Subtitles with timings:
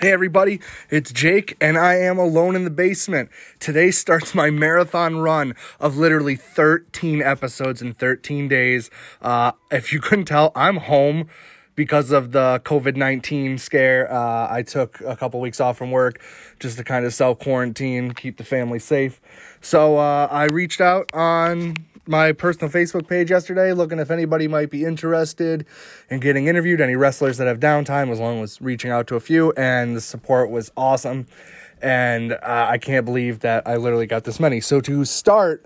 [0.00, 3.28] Hey everybody, it's Jake and I am alone in the basement.
[3.58, 8.88] Today starts my marathon run of literally 13 episodes in 13 days.
[9.20, 11.28] Uh, if you couldn't tell, I'm home
[11.74, 14.10] because of the COVID 19 scare.
[14.10, 16.22] Uh, I took a couple weeks off from work
[16.60, 19.20] just to kind of self quarantine, keep the family safe.
[19.60, 21.76] So uh, I reached out on
[22.10, 25.64] my personal Facebook page yesterday, looking if anybody might be interested
[26.10, 29.20] in getting interviewed, any wrestlers that have downtime, as long as reaching out to a
[29.20, 31.26] few, and the support was awesome.
[31.80, 34.60] And uh, I can't believe that I literally got this many.
[34.60, 35.64] So to start,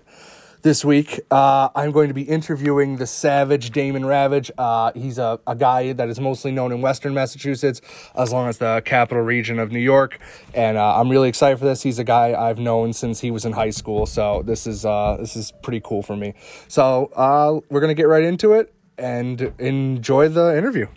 [0.65, 1.21] this week.
[1.29, 4.49] Uh, I'm going to be interviewing the Savage Damon Ravage.
[4.57, 7.81] Uh, he's a, a guy that is mostly known in Western Massachusetts,
[8.15, 10.19] as long as the capital region of New York.
[10.55, 11.83] And uh, I'm really excited for this.
[11.83, 15.17] He's a guy I've known since he was in high school, so this is uh,
[15.19, 16.33] this is pretty cool for me.
[16.67, 20.87] So uh, we're gonna get right into it and enjoy the interview.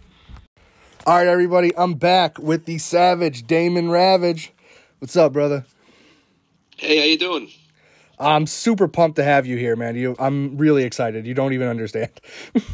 [1.07, 4.51] All right, everybody, I'm back with the Savage Damon Ravage.
[4.99, 5.67] What's up, brother?
[6.79, 7.51] Hey, how you doing?
[8.21, 9.97] I'm super pumped to have you here, man.
[9.97, 11.27] You, I'm really excited.
[11.27, 12.11] You don't even understand.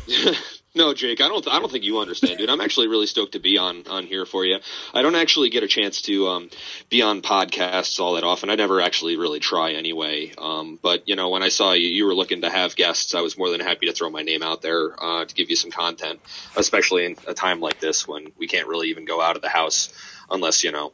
[0.74, 1.46] no, Jake, I don't.
[1.46, 2.48] I don't think you understand, dude.
[2.48, 4.58] I'm actually really stoked to be on on here for you.
[4.92, 6.50] I don't actually get a chance to um,
[6.88, 8.50] be on podcasts all that often.
[8.50, 10.32] I never actually really try anyway.
[10.36, 13.14] Um, but you know, when I saw you, you were looking to have guests.
[13.14, 15.56] I was more than happy to throw my name out there uh, to give you
[15.56, 16.20] some content,
[16.56, 19.48] especially in a time like this when we can't really even go out of the
[19.48, 19.92] house
[20.30, 20.92] unless you know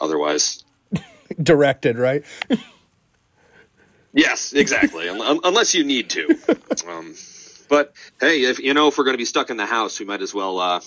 [0.00, 0.64] otherwise
[1.42, 2.24] directed, right?
[4.12, 5.08] Yes, exactly.
[5.08, 6.38] Unless you need to.
[6.88, 7.14] Um,
[7.68, 10.06] but hey, if you know if we're going to be stuck in the house, we
[10.06, 10.80] might as well uh,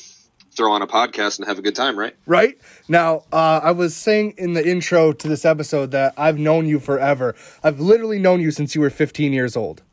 [0.52, 2.16] throw on a podcast and have a good time, right?
[2.26, 2.58] Right.
[2.88, 6.80] Now, uh, I was saying in the intro to this episode that I've known you
[6.80, 7.36] forever.
[7.64, 9.84] I've literally known you since you were 15 years old.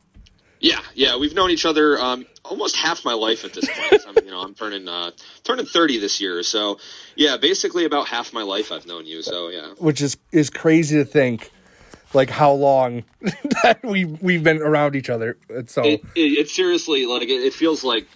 [0.59, 4.01] Yeah, yeah, we've known each other um, almost half my life at this point.
[4.07, 5.11] I'm, you know, I'm turning uh,
[5.43, 6.79] turning 30 this year, so
[7.15, 9.21] yeah, basically about half my life I've known you.
[9.21, 11.51] So yeah, which is is crazy to think
[12.13, 15.37] like how long that we we've been around each other.
[15.67, 18.07] So it, it, it seriously like it, it, feels like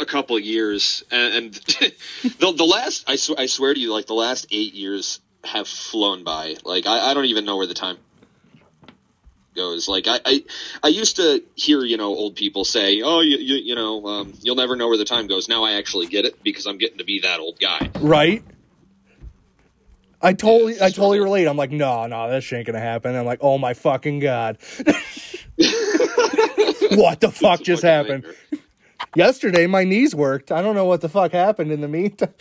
[0.00, 1.54] a couple years, and, and
[2.22, 5.66] the the last I, sw- I swear to you, like the last eight years have
[5.66, 6.56] flown by.
[6.64, 7.96] Like I, I don't even know where the time
[9.54, 9.88] goes.
[9.88, 10.44] Like I, I,
[10.82, 14.34] I used to hear you know old people say, "Oh, you, you, you know, um,
[14.40, 16.98] you'll never know where the time goes." Now I actually get it because I'm getting
[16.98, 17.88] to be that old guy.
[18.00, 18.42] Right.
[20.22, 21.46] I totally, I totally relate.
[21.46, 23.16] I'm like, no, no, that shit ain't gonna happen.
[23.16, 24.58] I'm like, oh my fucking god,
[26.92, 28.24] what the fuck just happened?
[29.14, 30.52] Yesterday, my knees worked.
[30.52, 32.34] I don't know what the fuck happened in the meantime.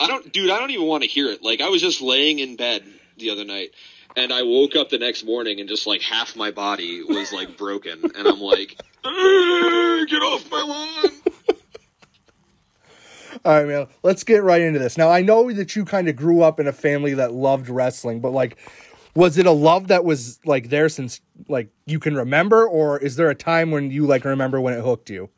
[0.00, 0.50] I don't, dude.
[0.50, 1.42] I don't even want to hear it.
[1.42, 2.84] Like, I was just laying in bed
[3.18, 3.70] the other night,
[4.16, 7.56] and I woke up the next morning, and just like half my body was like
[7.56, 11.21] broken, and I'm like, get off my lawn.
[13.44, 13.86] All right, man.
[14.02, 14.96] Let's get right into this.
[14.96, 18.20] Now, I know that you kind of grew up in a family that loved wrestling,
[18.20, 18.56] but like,
[19.14, 23.16] was it a love that was like there since like you can remember, or is
[23.16, 25.28] there a time when you like remember when it hooked you?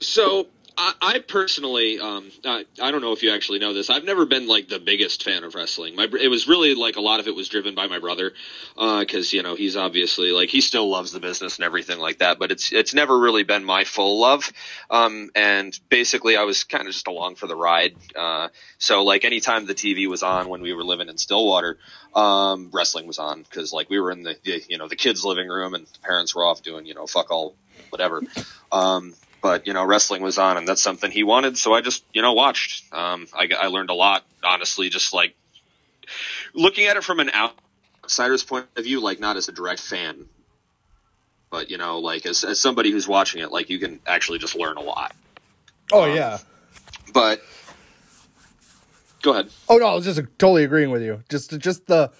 [0.00, 3.90] So I, I personally, um, I, I, don't know if you actually know this.
[3.90, 5.94] I've never been like the biggest fan of wrestling.
[5.94, 8.32] My, it was really like a lot of it was driven by my brother,
[8.74, 12.18] because uh, you know he's obviously like he still loves the business and everything like
[12.18, 12.38] that.
[12.38, 14.52] But it's it's never really been my full love.
[14.90, 17.94] Um, and basically, I was kind of just along for the ride.
[18.16, 18.48] Uh,
[18.78, 21.78] so like anytime the TV was on when we were living in Stillwater,
[22.14, 25.24] um, wrestling was on because like we were in the, the you know the kids'
[25.24, 27.54] living room and the parents were off doing you know fuck all
[27.90, 28.22] whatever.
[28.72, 29.14] Um,
[29.44, 32.22] but you know wrestling was on and that's something he wanted so i just you
[32.22, 32.82] know watched.
[32.94, 35.36] Um, I, I learned a lot honestly just like
[36.54, 37.30] looking at it from an
[38.02, 40.24] outsider's point of view like not as a direct fan
[41.50, 44.56] but you know like as, as somebody who's watching it like you can actually just
[44.56, 45.14] learn a lot.
[45.92, 46.38] Oh um, yeah
[47.12, 47.42] but
[49.20, 49.50] go ahead.
[49.68, 51.22] Oh no i was just totally agreeing with you.
[51.28, 52.10] Just just the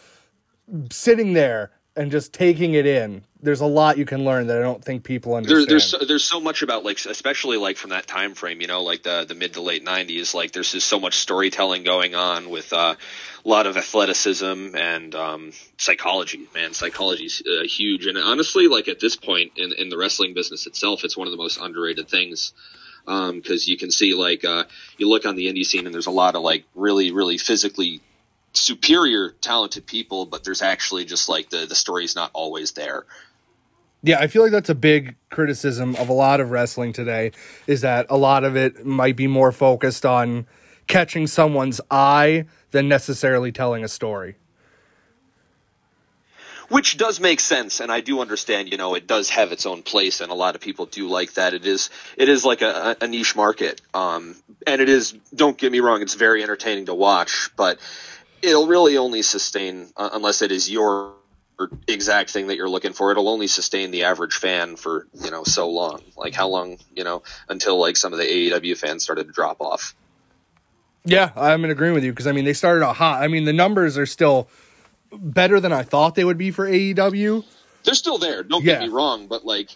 [0.90, 4.62] sitting there and just taking it in there's a lot you can learn that I
[4.62, 5.60] don't think people understand.
[5.60, 8.66] There, there's so, there's so much about like especially like from that time frame, you
[8.66, 10.34] know, like the the mid to late '90s.
[10.34, 12.96] Like there's just so much storytelling going on with uh,
[13.44, 16.48] a lot of athleticism and um, psychology.
[16.54, 18.06] Man, psychology's uh, huge.
[18.06, 21.32] And honestly, like at this point in in the wrestling business itself, it's one of
[21.32, 22.54] the most underrated things
[23.04, 24.64] because um, you can see like uh,
[24.96, 28.00] you look on the indie scene and there's a lot of like really really physically
[28.54, 33.04] superior talented people but there's actually just like the the story's not always there
[34.06, 37.32] yeah, I feel like that's a big criticism of a lot of wrestling today
[37.66, 40.46] is that a lot of it might be more focused on
[40.86, 44.36] catching someone's eye than necessarily telling a story.
[46.68, 48.70] which does make sense, and I do understand.
[48.70, 51.34] You know, it does have its own place, and a lot of people do like
[51.34, 51.54] that.
[51.54, 54.34] It is it is like a, a niche market, um,
[54.66, 55.12] and it is.
[55.34, 57.78] Don't get me wrong; it's very entertaining to watch, but
[58.44, 61.14] it'll really only sustain uh, unless it is your
[61.86, 63.10] exact thing that you're looking for.
[63.10, 66.02] It'll only sustain the average fan for you know so long.
[66.16, 69.60] Like how long you know until like some of the AEW fans started to drop
[69.60, 69.94] off.
[71.04, 73.22] Yeah, I'm in agreement with you because I mean they started out hot.
[73.22, 74.48] I mean the numbers are still
[75.12, 77.44] better than I thought they would be for AEW.
[77.84, 78.42] They're still there.
[78.42, 78.74] Don't Yeah.
[78.74, 79.68] get me wrong, but like,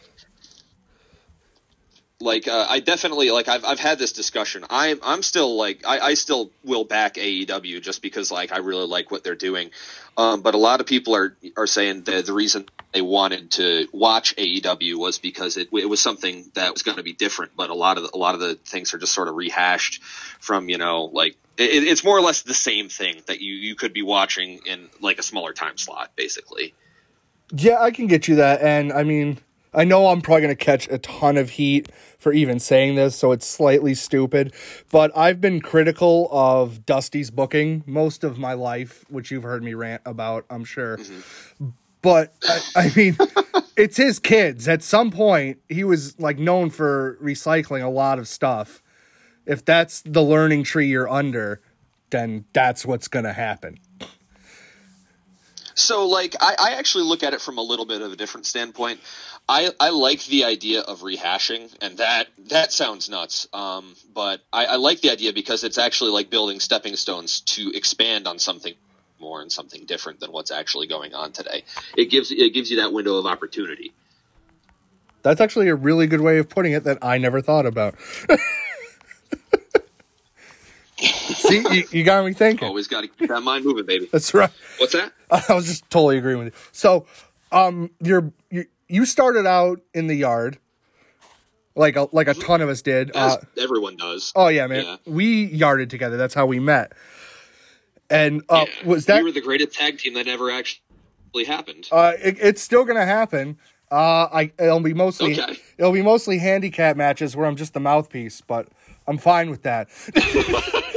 [2.21, 4.65] like uh, I definitely like I've I've had this discussion.
[4.71, 8.87] I'm I'm still like I, I still will back AEW just because like I really
[8.87, 9.71] like what they're doing.
[10.17, 13.87] Um, but a lot of people are are saying that the reason they wanted to
[13.93, 17.53] watch AEW was because it it was something that was going to be different.
[17.55, 20.03] But a lot of the, a lot of the things are just sort of rehashed
[20.41, 23.77] from you know like it, it's more or less the same thing that you you
[23.77, 26.75] could be watching in like a smaller time slot basically.
[27.53, 28.61] Yeah, I can get you that.
[28.61, 29.39] And I mean,
[29.75, 33.17] I know I'm probably going to catch a ton of heat for even saying this,
[33.17, 34.53] so it's slightly stupid.
[34.91, 39.75] But I've been critical of Dusty's booking most of my life, which you've heard me
[39.75, 40.97] rant about, I'm sure.
[40.99, 41.69] Mm-hmm.
[42.01, 43.17] But I, I mean,
[43.77, 44.69] it's his kids.
[44.69, 48.83] At some point, he was like known for recycling a lot of stuff.
[49.47, 51.61] If that's the learning tree you're under,
[52.11, 53.79] then that's what's going to happen.
[55.79, 58.47] So, like, I, I actually look at it from a little bit of a different
[58.47, 59.01] standpoint.
[59.49, 63.47] I, I like the idea of rehashing, and that that sounds nuts.
[63.53, 67.71] Um, but I, I like the idea because it's actually like building stepping stones to
[67.73, 68.75] expand on something
[69.21, 71.65] more and something different than what's actually going on today.
[71.97, 73.93] It gives it gives you that window of opportunity.
[75.23, 77.95] That's actually a really good way of putting it that I never thought about.
[81.39, 82.67] See, you, you got me thinking.
[82.69, 84.09] Always got to keep that mind moving, baby.
[84.11, 84.51] That's right.
[84.79, 85.13] What's that?
[85.31, 86.61] I was just totally agreeing with you.
[86.73, 87.07] So,
[87.53, 90.59] um, you're you you started out in the yard,
[91.75, 93.13] like a like a ton of us did.
[93.15, 94.33] Uh, everyone does.
[94.37, 94.85] oh yeah, man.
[94.85, 94.97] Yeah.
[95.07, 96.17] We yarded together.
[96.17, 96.93] That's how we met.
[98.11, 98.89] And uh, Yeah.
[98.89, 99.19] was that?
[99.19, 100.81] we were the greatest tag team that never actually
[101.47, 101.89] happened?
[101.93, 103.59] uh, it, it's still gonna happen.
[103.91, 105.59] Uh, I it'll be mostly Okay.
[105.79, 108.69] it'll be mostly handicap matches where I'm just the mouthpiece, but
[109.07, 109.89] I'm fine with that.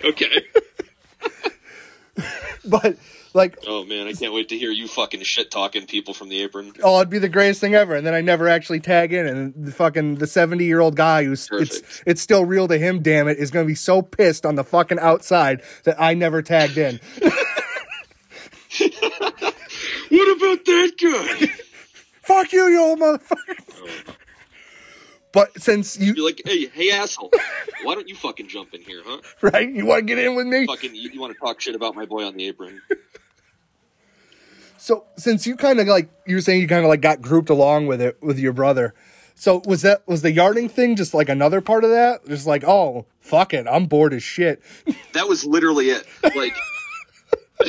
[0.04, 0.44] okay.
[2.64, 2.96] but
[3.32, 6.42] like Oh man, I can't wait to hear you fucking shit talking people from the
[6.42, 6.72] apron.
[6.82, 7.94] oh, it'd be the greatest thing ever.
[7.94, 11.24] And then I never actually tag in, and the fucking the seventy year old guy
[11.24, 12.02] who's it's Perfect.
[12.06, 13.02] it's still real to him.
[13.02, 16.78] Damn it, is gonna be so pissed on the fucking outside that I never tagged
[16.78, 17.00] in.
[20.10, 21.46] What about that guy?
[22.22, 23.54] Fuck you, you old motherfucker.
[23.76, 24.14] Oh.
[25.32, 27.30] But since you You're like, hey, hey, asshole,
[27.84, 29.20] why don't you fucking jump in here, huh?
[29.42, 30.66] right, you want to get in with me.
[30.66, 32.80] Fucking, you, you want to talk shit about my boy on the apron?
[34.82, 37.50] So since you kind of like you were saying you kind of like got grouped
[37.50, 38.94] along with it with your brother.
[39.34, 42.26] So was that was the yarding thing just like another part of that?
[42.26, 44.62] Just like oh fuck it, I'm bored as shit.
[45.12, 46.06] That was literally it.
[46.34, 46.56] Like,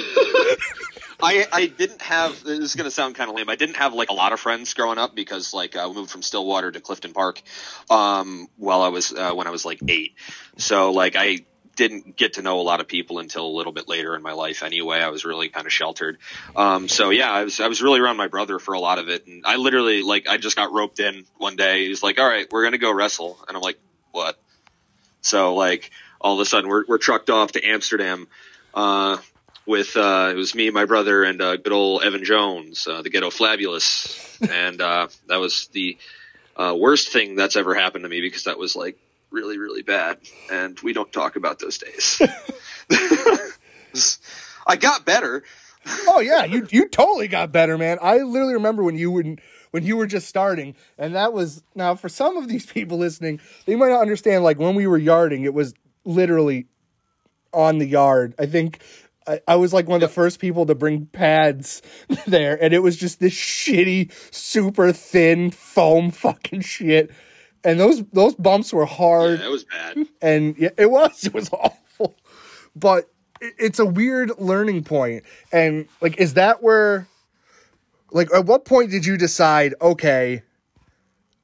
[1.23, 2.43] I I didn't have.
[2.43, 3.49] This is gonna sound kind of lame.
[3.49, 6.21] I didn't have like a lot of friends growing up because like I moved from
[6.21, 7.41] Stillwater to Clifton Park,
[7.89, 10.15] um, while I was uh, when I was like eight.
[10.57, 11.39] So like I
[11.75, 14.33] didn't get to know a lot of people until a little bit later in my
[14.33, 14.63] life.
[14.63, 16.17] Anyway, I was really kind of sheltered.
[16.55, 19.09] Um, so yeah, I was I was really around my brother for a lot of
[19.09, 21.87] it, and I literally like I just got roped in one day.
[21.87, 23.79] He's like, "All right, we're gonna go wrestle," and I'm like,
[24.11, 24.37] "What?"
[25.21, 28.27] So like all of a sudden we're we're trucked off to Amsterdam.
[28.73, 29.17] Uh,
[29.65, 33.09] with uh, it was me, my brother, and uh, good old Evan Jones, uh, the
[33.09, 35.97] Ghetto Flabulous, and uh, that was the
[36.55, 38.97] uh, worst thing that's ever happened to me because that was like
[39.29, 40.17] really really bad,
[40.51, 42.21] and we don't talk about those days.
[44.67, 45.43] I got better.
[46.07, 47.97] oh yeah, you you totally got better, man.
[48.01, 49.39] I literally remember when you wouldn't
[49.71, 53.39] when you were just starting, and that was now for some of these people listening,
[53.65, 54.43] they might not understand.
[54.43, 56.67] Like when we were yarding, it was literally
[57.53, 58.33] on the yard.
[58.39, 58.79] I think
[59.27, 61.81] I, I was like one of the first people to bring pads
[62.27, 67.11] there, and it was just this shitty, super thin foam fucking shit.
[67.63, 69.97] And those those bumps were Yeah, hard that was bad.
[70.21, 72.15] and yeah, it was it was awful
[72.75, 73.09] but
[73.41, 75.23] it- it's a weird learning point.
[75.23, 77.05] point and like is that where
[78.11, 80.41] like at what point did you decide okay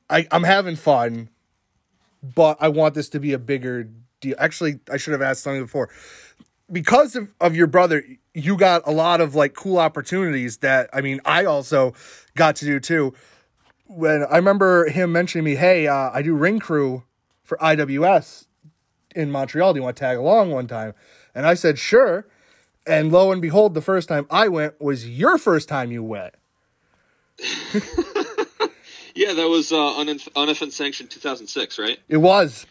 [0.09, 1.29] I, i'm having fun
[2.35, 3.89] but i want this to be a bigger
[4.21, 5.89] deal actually i should have asked something before
[6.71, 11.01] because of, of your brother you got a lot of like cool opportunities that i
[11.01, 11.93] mean i also
[12.35, 13.13] got to do too
[13.85, 17.03] when i remember him mentioning me hey uh, i do ring crew
[17.43, 18.47] for iws
[19.15, 19.73] in Montreal.
[19.73, 20.93] Do you want to tag along one time?
[21.33, 22.27] And I said, sure.
[22.85, 26.35] And lo and behold, the first time I went was your first time you went.
[29.17, 31.97] Yeah, that was uh, un- unoffense sanctioned 2006, right?
[32.07, 32.67] It was.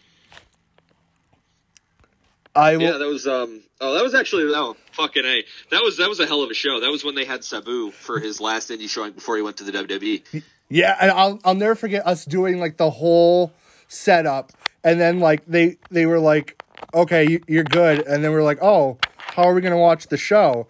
[2.57, 3.27] I w- Yeah, that was.
[3.27, 5.45] Um, oh, that was actually oh fucking a.
[5.71, 6.81] That was that was a hell of a show.
[6.81, 9.65] That was when they had Sabu for his last indie showing before he went to
[9.65, 9.73] the.
[9.73, 10.43] WWE.
[10.69, 13.53] Yeah, and I'll I'll never forget us doing like the whole
[13.89, 16.61] setup, and then like they they were like,
[16.93, 20.17] "Okay, you, you're good," and then we're like, "Oh, how are we gonna watch the
[20.17, 20.67] show?"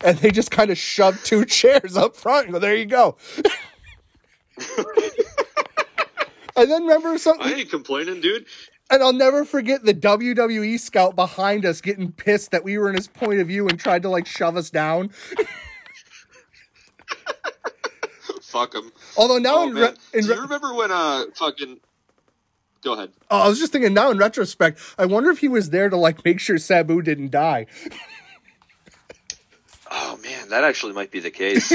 [0.00, 3.16] And they just kind of shoved two chairs up front and go, "There you go."
[6.56, 7.46] and then remember something.
[7.46, 8.46] I ain't complaining, dude.
[8.90, 12.94] And I'll never forget the WWE scout behind us getting pissed that we were in
[12.96, 15.10] his point of view and tried to like shove us down.
[18.42, 18.90] Fuck him.
[19.16, 21.80] Although now Oh, in, re- in Do you remember when uh fucking?
[22.82, 23.10] Go ahead.
[23.30, 25.96] Oh, I was just thinking now in retrospect, I wonder if he was there to
[25.96, 27.66] like make sure Sabu didn't die.
[29.90, 31.72] Oh man, that actually might be the case.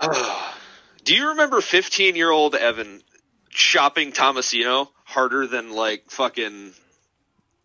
[0.00, 0.54] Oh.
[1.04, 3.02] Do you remember 15 year old Evan
[3.50, 6.72] shopping Tomasino harder than like fucking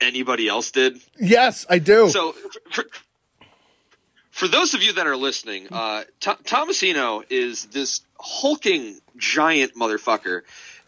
[0.01, 0.99] anybody else did?
[1.19, 2.09] Yes, I do.
[2.09, 2.33] So,
[2.71, 2.85] for,
[4.31, 10.41] for those of you that are listening, uh, Th- Tomasino is this hulking giant motherfucker,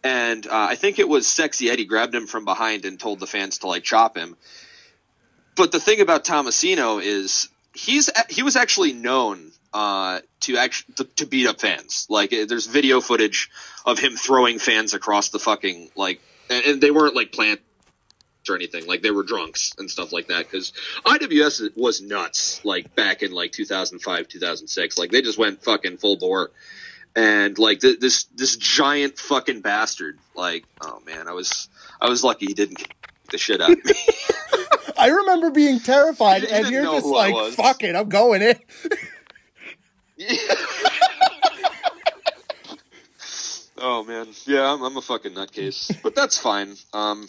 [0.04, 3.28] and uh, I think it was Sexy Eddie grabbed him from behind and told the
[3.28, 4.36] fans to like chop him.
[5.56, 11.04] But the thing about Tomasino is he's he was actually known uh, to actually to,
[11.04, 12.08] to beat up fans.
[12.10, 13.50] Like uh, there's video footage
[13.86, 17.62] of him throwing fans across the fucking like, and, and they weren't like plant
[18.50, 18.88] or anything.
[18.88, 20.50] Like they were drunks and stuff like that.
[20.50, 20.74] Because
[21.06, 22.63] IWS was nuts.
[22.63, 24.98] Like back in like 2005, 2006.
[24.98, 26.51] Like they just went fucking full bore.
[27.15, 30.20] And like th- this this giant fucking bastard.
[30.36, 32.94] Like oh man, I was I was lucky he didn't get
[33.32, 33.94] the shit out of me.
[34.98, 38.60] I remember being terrified, and you're just like, "Fuck it, I'm going in."
[43.81, 46.75] oh man, yeah, I'm, I'm a fucking nutcase, but that's fine.
[46.93, 47.27] Um,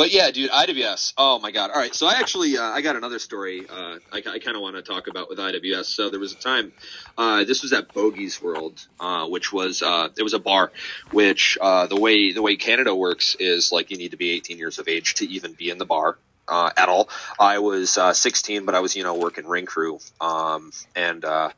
[0.00, 1.12] but yeah, dude, IWS.
[1.18, 1.70] Oh my god.
[1.70, 3.66] All right, so I actually uh, I got another story.
[3.68, 5.84] Uh, I, I kind of want to talk about with IWS.
[5.84, 6.72] So there was a time.
[7.18, 10.72] Uh, this was at Bogey's World, uh, which was uh, it was a bar.
[11.10, 14.56] Which uh, the way the way Canada works is like you need to be 18
[14.56, 16.16] years of age to even be in the bar.
[16.48, 19.98] Uh, at all, I was uh, 16, but I was you know working ring crew,
[20.18, 21.50] um, and uh,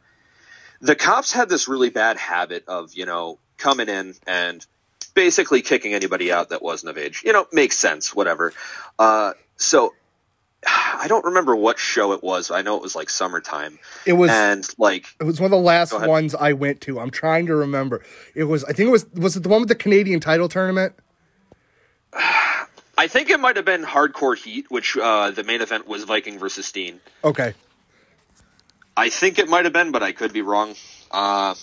[0.83, 4.67] the cops had this really bad habit of you know coming in and
[5.15, 7.23] basically kicking anybody out that wasn't of age.
[7.25, 8.53] You know, makes sense, whatever.
[8.99, 9.95] Uh, so
[10.67, 12.51] I don't remember what show it was.
[12.51, 15.57] I know it was like summertime, It was and like it was one of the
[15.57, 17.01] last ones I went to.
[17.01, 18.03] I'm trying to remember.
[18.35, 20.95] It was I think it was was it the one with the Canadian title tournament?
[22.99, 26.39] I think it might have been Hardcore Heat, which uh, the main event was Viking
[26.39, 27.01] versus Steen.
[27.25, 27.55] Okay.
[28.97, 30.75] I think it might have been, but I could be wrong.
[31.11, 31.55] Uh,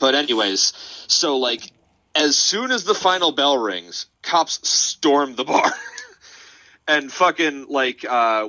[0.00, 0.72] but anyways,
[1.08, 1.72] so like
[2.14, 5.72] as soon as the final bell rings, cops storm the bar,
[6.88, 8.48] and fucking like uh,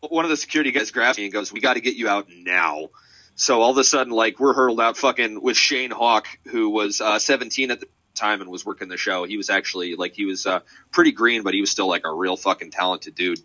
[0.00, 2.28] one of the security guys grabs me and goes, "We got to get you out
[2.30, 2.88] now."
[3.34, 7.00] So all of a sudden, like we're hurled out, fucking with Shane Hawk, who was
[7.00, 9.24] uh, 17 at the time and was working the show.
[9.24, 12.12] He was actually like he was uh, pretty green, but he was still like a
[12.12, 13.40] real fucking talented dude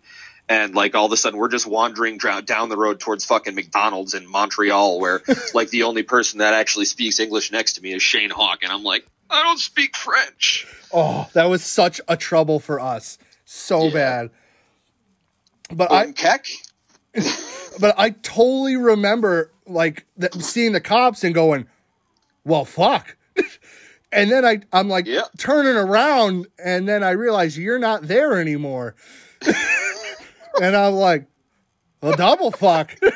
[0.48, 4.14] and like all of a sudden we're just wandering down the road towards fucking McDonald's
[4.14, 5.22] in Montreal, where
[5.54, 8.72] like the only person that actually speaks English next to me is Shane Hawk, and
[8.72, 10.66] I'm like, I don't speak French.
[10.92, 13.18] Oh, that was such a trouble for us.
[13.44, 13.90] So Yeah.
[13.92, 14.30] bad.
[15.70, 16.46] But I I'm Keck.
[17.80, 21.66] but I totally remember like th- seeing the cops and going,
[22.44, 23.16] "Well, fuck."
[24.12, 25.22] and then I I'm like Yeah.
[25.36, 28.94] turning around and then I realize you're not there anymore.
[30.60, 31.26] And I'm like,
[32.00, 32.96] "Well, double fuck."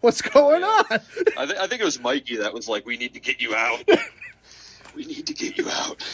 [0.00, 0.84] What's going on?
[0.90, 3.54] I, th- I think it was Mikey that was like, "We need to get you
[3.54, 3.82] out.
[4.94, 6.04] we need to get you out.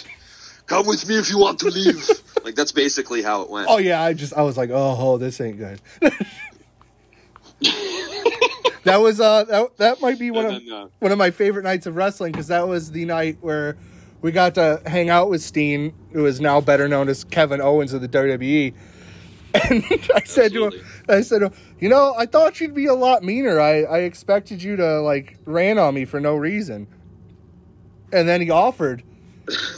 [0.66, 2.08] Come with me if you want to leave."
[2.44, 3.68] like that's basically how it went.
[3.68, 5.80] Oh yeah, I just I was like, oh, oh this ain't good.
[8.84, 11.86] that was uh that, that might be one of uh, one of my favorite nights
[11.86, 13.76] of wrestling because that was the night where
[14.22, 17.92] we got to hang out with Steen, who is now better known as Kevin Owens
[17.92, 18.74] of the WWE.
[19.54, 20.72] And I said to him,
[21.10, 23.60] I said, you know, I thought you'd be a lot meaner.
[23.60, 26.86] I, I expected you to like ran on me for no reason.
[28.14, 29.02] And then he offered.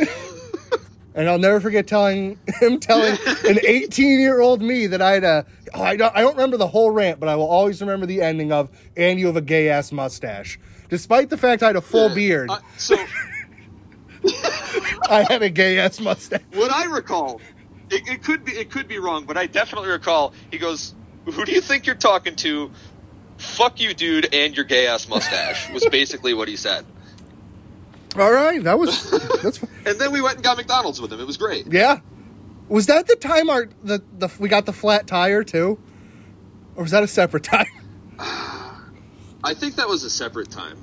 [1.16, 5.24] and I'll never forget telling him telling an 18 year old me that I had
[5.24, 8.06] a oh, I don't I don't remember the whole rant, but I will always remember
[8.06, 10.56] the ending of and you have a gay ass mustache.
[10.88, 12.96] Despite the fact I had a full beard, Uh, so
[15.08, 16.42] I had a gay ass mustache.
[16.52, 17.40] what I recall
[17.90, 20.94] it, it could be it could be wrong, but I definitely recall he goes,
[21.26, 22.70] "Who do you think you're talking to?"
[23.36, 26.86] Fuck you, dude, and your gay ass mustache was basically what he said.
[28.16, 29.10] All right, that was
[29.42, 31.18] that's And then we went and got McDonald's with him.
[31.20, 31.66] It was great.
[31.70, 31.98] yeah.
[32.68, 35.78] Was that the time our the, the we got the flat tire too,
[36.76, 37.66] or was that a separate time?
[38.18, 40.78] I think that was a separate time.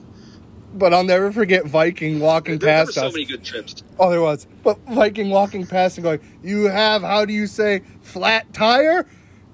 [0.74, 3.14] But I'll never forget Viking walking There, there were past so us.
[3.14, 3.84] many good trips.
[4.00, 4.48] Oh, there was.
[4.64, 9.06] But Viking walking past and going, "You have how do you say flat tire?"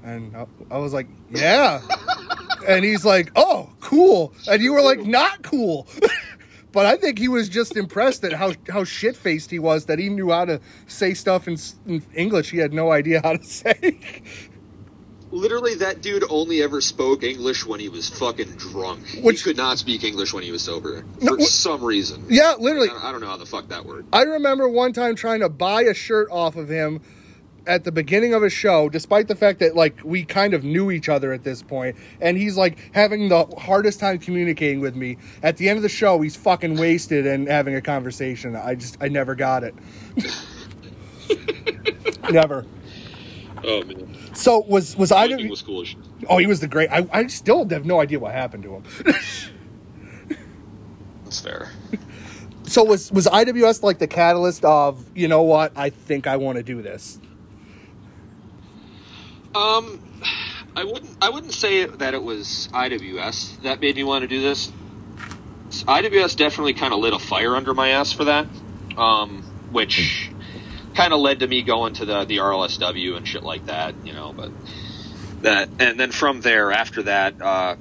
[0.03, 1.81] And I- I was like, "Yeah."
[2.67, 5.87] and he's like, "Oh, cool." And you were like, "Not cool."
[6.71, 9.97] but I think he was just impressed at how how shit faced he was that
[9.97, 11.57] he knew how to say stuff in,
[11.87, 13.99] in English he had no idea how to say.
[15.31, 19.01] Literally, that dude only ever spoke English when he was fucking drunk.
[19.21, 22.25] Which- he could not speak English when he was sober No, for wh- some reason.
[22.29, 22.87] yeah, I literally.
[22.87, 24.07] don't, I don't know how the fuck that worked.
[24.13, 27.01] I remember one time trying to buy a shirt off of him
[27.65, 30.89] at the beginning of a show, despite the fact that like we kind of knew
[30.91, 35.17] each other at this point, and he's like having the hardest time communicating with me.
[35.43, 38.55] At the end of the show, he's fucking wasted and having a conversation.
[38.55, 39.75] I just I never got it.
[42.31, 42.65] never.
[43.63, 45.27] Oh man, So was was I?
[45.27, 45.81] Viking was cool.
[45.81, 45.97] as shit.
[46.29, 46.91] Oh, he was the great.
[46.91, 48.83] I, I still have no idea what happened to him.
[51.23, 51.71] That's fair.
[52.63, 55.71] so was was IWS like the catalyst of you know what?
[55.75, 57.19] I think I want to do this.
[59.55, 59.99] Um,
[60.75, 61.17] I wouldn't.
[61.19, 64.71] I wouldn't say that it was IWS that made me want to do this.
[65.71, 68.45] IWS definitely kind of lit a fire under my ass for that,
[68.97, 69.41] um,
[69.71, 70.29] which
[70.97, 73.95] kind of led to me going to the the RLSW and shit like that.
[74.03, 74.51] You know, but
[75.43, 77.75] that and then from there after that, uh,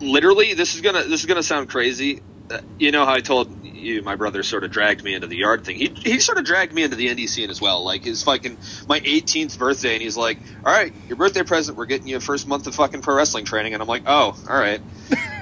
[0.00, 2.22] literally, this is gonna this is gonna sound crazy.
[2.48, 5.36] Uh, you know how I told you my brother sort of dragged me into the
[5.36, 5.76] yard thing.
[5.76, 7.84] He he sort of dragged me into the indie scene as well.
[7.84, 8.56] Like his fucking
[8.88, 11.76] my 18th birthday, and he's like, "All right, your birthday present.
[11.76, 14.36] We're getting you a first month of fucking pro wrestling training." And I'm like, "Oh,
[14.48, 14.80] all right.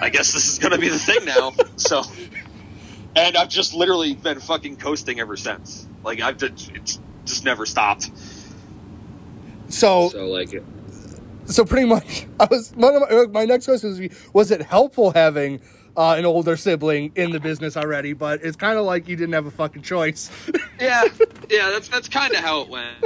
[0.01, 2.05] I guess this is gonna be the thing now." So,
[3.17, 5.87] and I've just literally been fucking coasting ever since.
[6.05, 8.11] Like I've just it's just never stopped.
[9.69, 10.63] So So like.
[11.47, 14.01] so pretty much i was one of my, my next question was
[14.33, 15.61] was it helpful having
[15.97, 19.33] uh, an older sibling in the business already but it's kind of like you didn't
[19.35, 20.31] have a fucking choice
[20.81, 21.05] Yeah,
[21.51, 22.97] yeah, that's that's kind of how it went.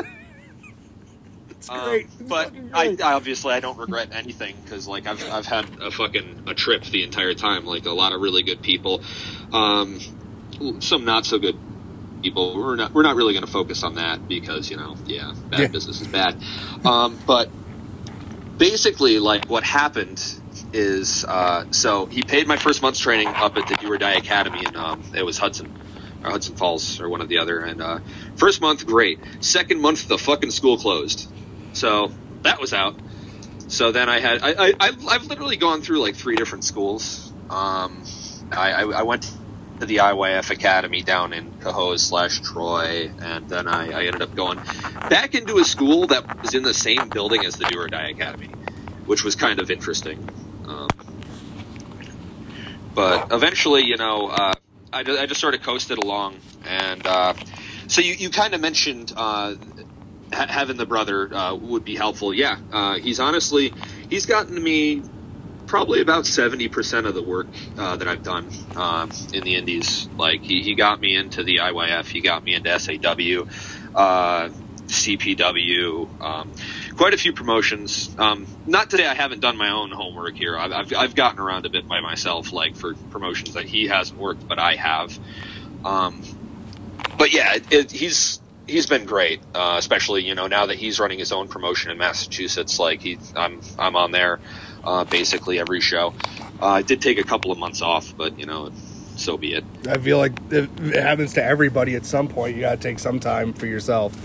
[1.75, 3.03] It's Um, great It's but fucking I, great.
[3.03, 6.85] I obviously I don't regret anything because like I've I've had a fucking a trip
[6.85, 7.65] the entire time.
[7.67, 9.03] Like a lot of really good people,
[9.53, 9.99] um,
[10.81, 11.57] some not so good
[12.23, 12.57] people.
[12.57, 15.61] We're not we're not really going to focus on that because you know yeah bad
[15.61, 15.69] Yeah.
[15.69, 16.43] business is bad.
[16.85, 17.51] Um, but
[18.59, 20.23] basically like what happened
[20.73, 24.15] is uh, so he paid my first month's training up at the Do or Die
[24.15, 25.73] Academy and um, it was Hudson
[26.25, 27.99] or Hudson Falls or one or the other and uh,
[28.37, 31.31] first month great second month the fucking school closed
[31.73, 32.99] so that was out.
[33.69, 37.33] So then I had I, I I've, I've literally gone through like three different schools.
[37.51, 38.03] Um,
[38.53, 39.31] I, I, I went
[39.81, 44.35] to the IYF Academy down in Cohoes slash Troy and then I, I ended up
[44.35, 44.59] going
[45.09, 48.09] back into a school that was in the same building as the Do or Die
[48.09, 48.49] Academy
[49.09, 50.29] which was kind of interesting.
[50.67, 50.89] Um,
[52.95, 54.55] but eventually, you know, uh,
[54.93, 57.35] I, I just sort of coasted along, and uh,
[57.87, 59.55] so you, you kind of mentioned uh,
[60.33, 62.33] ha- having the brother uh, would be helpful.
[62.33, 63.73] Yeah, uh, he's honestly
[64.11, 65.03] he's gotten me
[65.67, 70.09] probably about seventy percent of the work uh, that I've done um, in the Indies.
[70.17, 73.47] Like he, he got me into the IYF, he got me into SAW.
[73.95, 74.51] Uh,
[74.89, 76.51] CPW, um,
[76.97, 78.15] quite a few promotions.
[78.19, 79.07] Um, not today.
[79.07, 80.57] I haven't done my own homework here.
[80.57, 84.19] I've, I've, I've gotten around a bit by myself, like for promotions that he hasn't
[84.19, 85.19] worked, but I have.
[85.85, 86.23] Um,
[87.19, 91.01] but yeah, it, it, he's he's been great, uh, especially you know now that he's
[91.01, 92.79] running his own promotion in Massachusetts.
[92.79, 94.39] Like he, I'm I'm on there
[94.85, 96.15] uh, basically every show.
[96.61, 98.71] Uh, I did take a couple of months off, but you know,
[99.19, 99.65] so be it.
[99.89, 103.53] i feel like it, happens to everybody at some point you gotta take some time
[103.53, 104.17] for yourself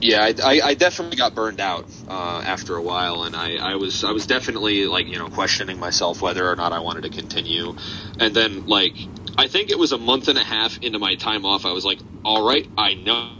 [0.00, 3.76] Yeah, I, I, I definitely got burned out uh, after a while, and I, I
[3.76, 7.10] was I was definitely like you know questioning myself whether or not I wanted to
[7.10, 7.74] continue,
[8.20, 8.94] and then like
[9.36, 11.84] I think it was a month and a half into my time off, I was
[11.84, 13.30] like, all right, I know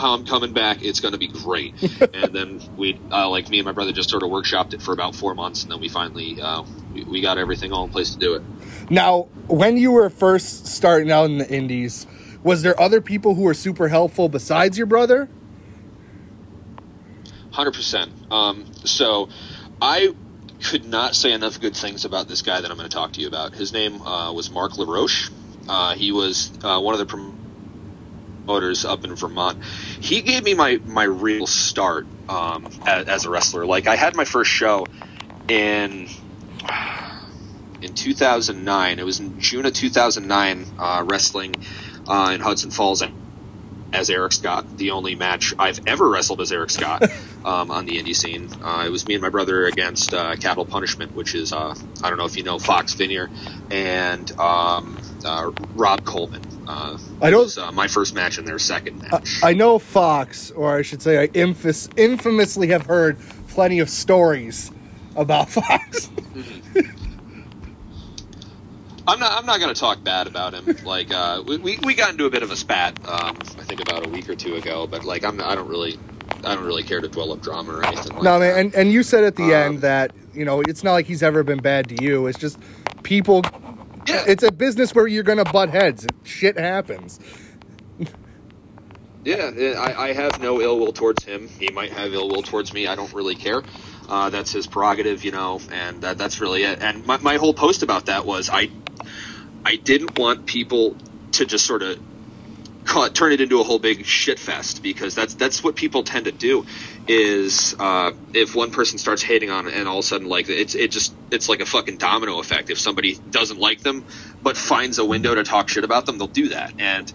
[0.00, 0.82] how I'm coming back.
[0.82, 1.74] It's going to be great,
[2.14, 4.92] and then we uh, like me and my brother just sort of workshopped it for
[4.92, 8.10] about four months, and then we finally uh, we, we got everything all in place
[8.14, 8.42] to do it.
[8.90, 12.06] now when you were first starting out in the indies
[12.42, 15.28] was there other people who were super helpful besides your brother
[17.54, 18.10] Hundred percent.
[18.32, 19.28] Um, so,
[19.80, 20.12] I
[20.64, 23.20] could not say enough good things about this guy that I'm going to talk to
[23.20, 23.54] you about.
[23.54, 25.30] His name uh, was Mark LaRoche.
[25.68, 29.62] Uh, he was uh, one of the promoters up in Vermont.
[30.00, 33.66] He gave me my my real start um, as, as a wrestler.
[33.66, 34.86] Like I had my first show
[35.48, 36.08] in
[37.82, 38.98] in 2009.
[38.98, 41.54] It was in June of 2009, uh, wrestling
[42.08, 43.02] uh, in Hudson Falls
[43.94, 44.76] as Eric Scott.
[44.76, 47.02] The only match I've ever wrestled as Eric Scott
[47.44, 48.50] um, on the indie scene.
[48.62, 52.08] Uh, it was me and my brother against uh, Capital Punishment, which is uh, I
[52.08, 53.30] don't know if you know Fox Vinier
[53.70, 56.42] and um, uh, Rob Coleman.
[56.66, 57.44] Uh, I don't.
[57.44, 59.40] was, uh, my first match and their second match.
[59.42, 64.72] I know Fox, or I should say, I infamous, infamously have heard plenty of stories
[65.14, 66.10] about Fox.
[69.06, 69.32] I'm not.
[69.32, 70.76] I'm not going to talk bad about him.
[70.84, 72.98] Like uh, we, we we got into a bit of a spat.
[73.08, 74.86] Um, I think about a week or two ago.
[74.86, 75.40] But like I'm.
[75.40, 75.98] I don't really.
[76.44, 78.40] I don't really care to dwell up drama or anything like no, that.
[78.40, 81.06] man, and, and you said at the Um, end that, you know, it's not like
[81.06, 82.26] he's ever been bad to you.
[82.26, 82.58] It's just
[83.02, 83.42] people,
[84.06, 86.06] yeah, it's a business where you're going to butt heads.
[86.24, 87.20] Shit happens.
[89.24, 89.50] yeah.
[89.78, 91.48] I, I have no ill will towards him.
[91.48, 92.86] He might have ill will towards me.
[92.86, 93.62] I don't really care.
[94.08, 96.80] Uh, that's his prerogative, you know, and that, that's really it.
[96.82, 98.70] And my, my whole post about that was I,
[99.64, 100.96] I didn't want people
[101.32, 101.98] to just sort of
[102.86, 106.26] it, turn it into a whole big shit fest because that's that's what people tend
[106.26, 106.66] to do.
[107.08, 110.48] Is uh, if one person starts hating on it and all of a sudden like
[110.48, 112.70] it's it just it's like a fucking domino effect.
[112.70, 114.04] If somebody doesn't like them
[114.42, 116.74] but finds a window to talk shit about them, they'll do that.
[116.78, 117.12] And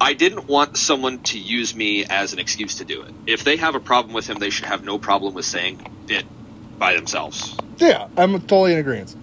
[0.00, 3.12] I didn't want someone to use me as an excuse to do it.
[3.26, 6.24] If they have a problem with him, they should have no problem with saying it
[6.78, 7.54] by themselves.
[7.76, 9.14] Yeah, I'm totally in agreement.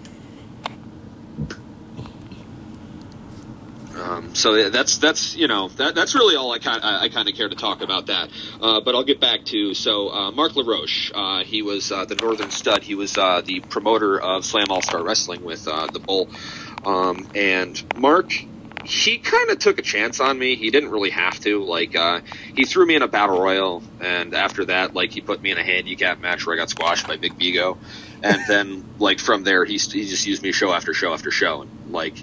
[3.98, 7.28] Um, so that's that's you know that that's really all I kind I, I kind
[7.28, 8.30] of care to talk about that.
[8.60, 11.10] Uh, but I'll get back to so uh, Mark LaRoche.
[11.14, 12.82] Uh, he was uh, the Northern Stud.
[12.82, 16.28] He was uh, the promoter of Slam All Star Wrestling with uh, the Bull.
[16.84, 18.32] Um, and Mark,
[18.84, 20.54] he kind of took a chance on me.
[20.54, 21.64] He didn't really have to.
[21.64, 21.96] Like
[22.54, 25.58] he threw me in a battle royal, and after that, like he put me in
[25.58, 27.78] a handicap match where I got squashed by Big Bigo.
[28.22, 31.62] And then like from there, he he just used me show after show after show,
[31.62, 32.14] and like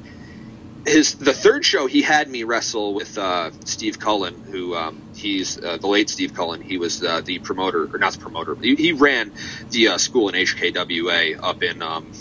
[0.86, 5.58] his the third show he had me wrestle with uh, Steve Cullen, who um, he's
[5.62, 6.62] uh, the late Steve Cullen.
[6.62, 8.58] He was uh, the promoter, or not the promoter.
[8.62, 9.34] He, he ran
[9.72, 12.12] the uh, school in HKWA up in um,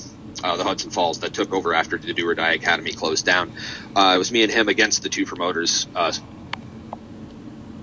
[0.43, 3.53] uh, the Hudson Falls that took over after the Do or Die Academy closed down.
[3.95, 5.89] Uh, it was me and him against the two promoters.
[5.95, 6.13] Uh,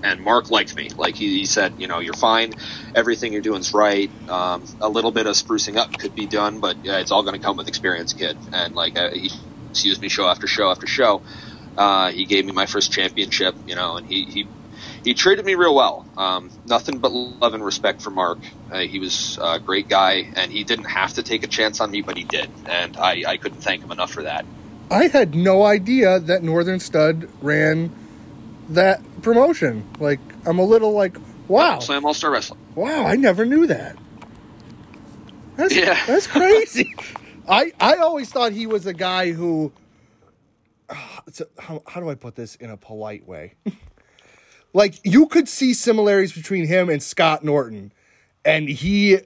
[0.04, 0.90] and Mark liked me.
[0.98, 2.54] Like he, he said, you know, you're fine.
[2.96, 4.12] Everything you're doing's right.
[4.28, 7.40] Um, a little bit of sprucing up could be done, but it's all going to
[7.40, 8.36] come with experience, kid.
[8.52, 9.32] And like he
[9.84, 11.22] used me show after show after show.
[11.78, 14.48] Uh, he gave me my first championship, you know, and he he,
[15.04, 16.06] he treated me real well.
[16.18, 18.40] Um, nothing but love and respect for Mark.
[18.72, 21.90] Uh, he was a great guy, and he didn't have to take a chance on
[21.92, 24.46] me, but he did, and I, I couldn't thank him enough for that.
[24.92, 27.92] I had no idea that Northern Stud ran
[28.70, 29.88] that promotion.
[30.00, 31.16] Like, I'm a little like,
[31.48, 32.60] wow, Slam All Star Wrestling.
[32.76, 33.96] wow, I never knew that.
[35.56, 35.98] That's, Yeah.
[36.06, 36.94] that's crazy.
[37.52, 39.72] I, I always thought he was a guy who,
[40.90, 43.54] a- how, how do I put this in a polite way?
[44.74, 47.92] like, you could see similarities between him and Scott Norton,
[48.46, 49.20] and he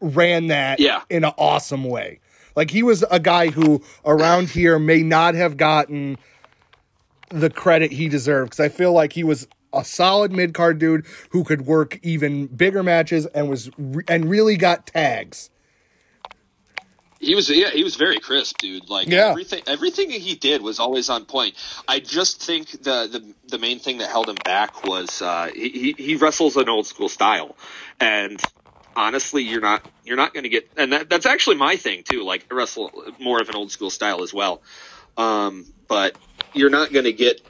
[0.00, 1.02] ran that Yeah.
[1.08, 2.20] in an awesome way.
[2.56, 6.18] Like, he was a guy who around here may not have gotten
[7.28, 11.06] the credit he deserved because I feel like he was a solid mid card dude
[11.30, 15.48] who could work even bigger matches and was re- and really got tags.
[17.20, 18.88] He was yeah, he was very crisp, dude.
[18.88, 19.28] Like Yeah.
[19.28, 21.54] everything everything he did was always on point.
[21.86, 25.94] I just think the the, the main thing that held him back was uh, he,
[25.98, 27.56] he wrestles an old school style,
[28.00, 28.42] and
[28.96, 32.24] honestly, you're not you're not going to get and that that's actually my thing too.
[32.24, 34.62] Like I wrestle more of an old school style as well,
[35.18, 36.16] um, but
[36.54, 37.42] you're not going to get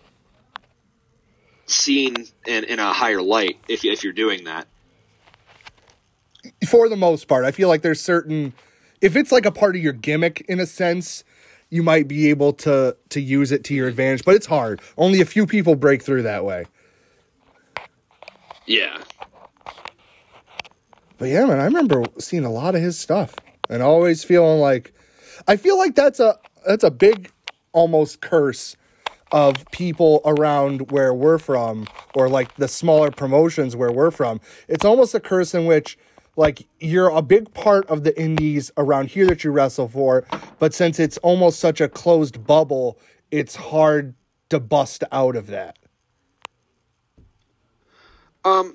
[1.66, 4.66] seen in, in a higher light if if you're doing that.
[6.66, 8.52] For the most part, I feel like there's certain
[9.00, 11.24] if it's like a part of your gimmick in a sense,
[11.70, 14.80] you might be able to to use it to your advantage, but it's hard.
[14.96, 16.66] Only a few people break through that way.
[18.66, 19.02] Yeah.
[21.18, 23.34] But yeah, man, I remember seeing a lot of his stuff
[23.68, 24.92] and always feeling like
[25.46, 27.30] I feel like that's a that's a big
[27.72, 28.76] almost curse
[29.32, 34.40] of people around where we're from or like the smaller promotions where we're from.
[34.66, 35.96] It's almost a curse in which
[36.40, 40.24] like you're a big part of the indies around here that you wrestle for,
[40.58, 42.98] but since it's almost such a closed bubble,
[43.30, 44.14] it's hard
[44.48, 45.78] to bust out of that.
[48.42, 48.74] Um,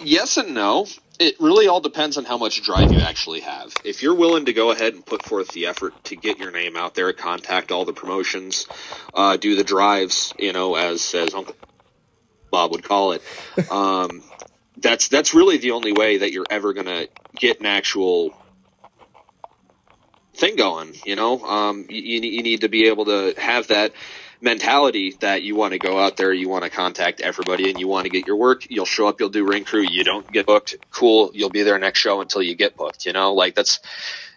[0.00, 0.86] yes and no.
[1.18, 3.74] It really all depends on how much drive you actually have.
[3.84, 6.76] If you're willing to go ahead and put forth the effort to get your name
[6.76, 8.68] out there, contact all the promotions,
[9.12, 11.56] uh, do the drives, you know, as as Uncle
[12.52, 13.22] Bob would call it.
[13.70, 14.22] Um,
[14.80, 18.34] that's that's really the only way that you're ever gonna get an actual
[20.34, 20.94] thing going.
[21.04, 23.92] You know, um, you, you need to be able to have that
[24.40, 27.86] mentality that you want to go out there, you want to contact everybody, and you
[27.86, 28.66] want to get your work.
[28.70, 29.82] You'll show up, you'll do ring crew.
[29.82, 31.30] You don't get booked, cool.
[31.34, 33.06] You'll be there next show until you get booked.
[33.06, 33.80] You know, like that's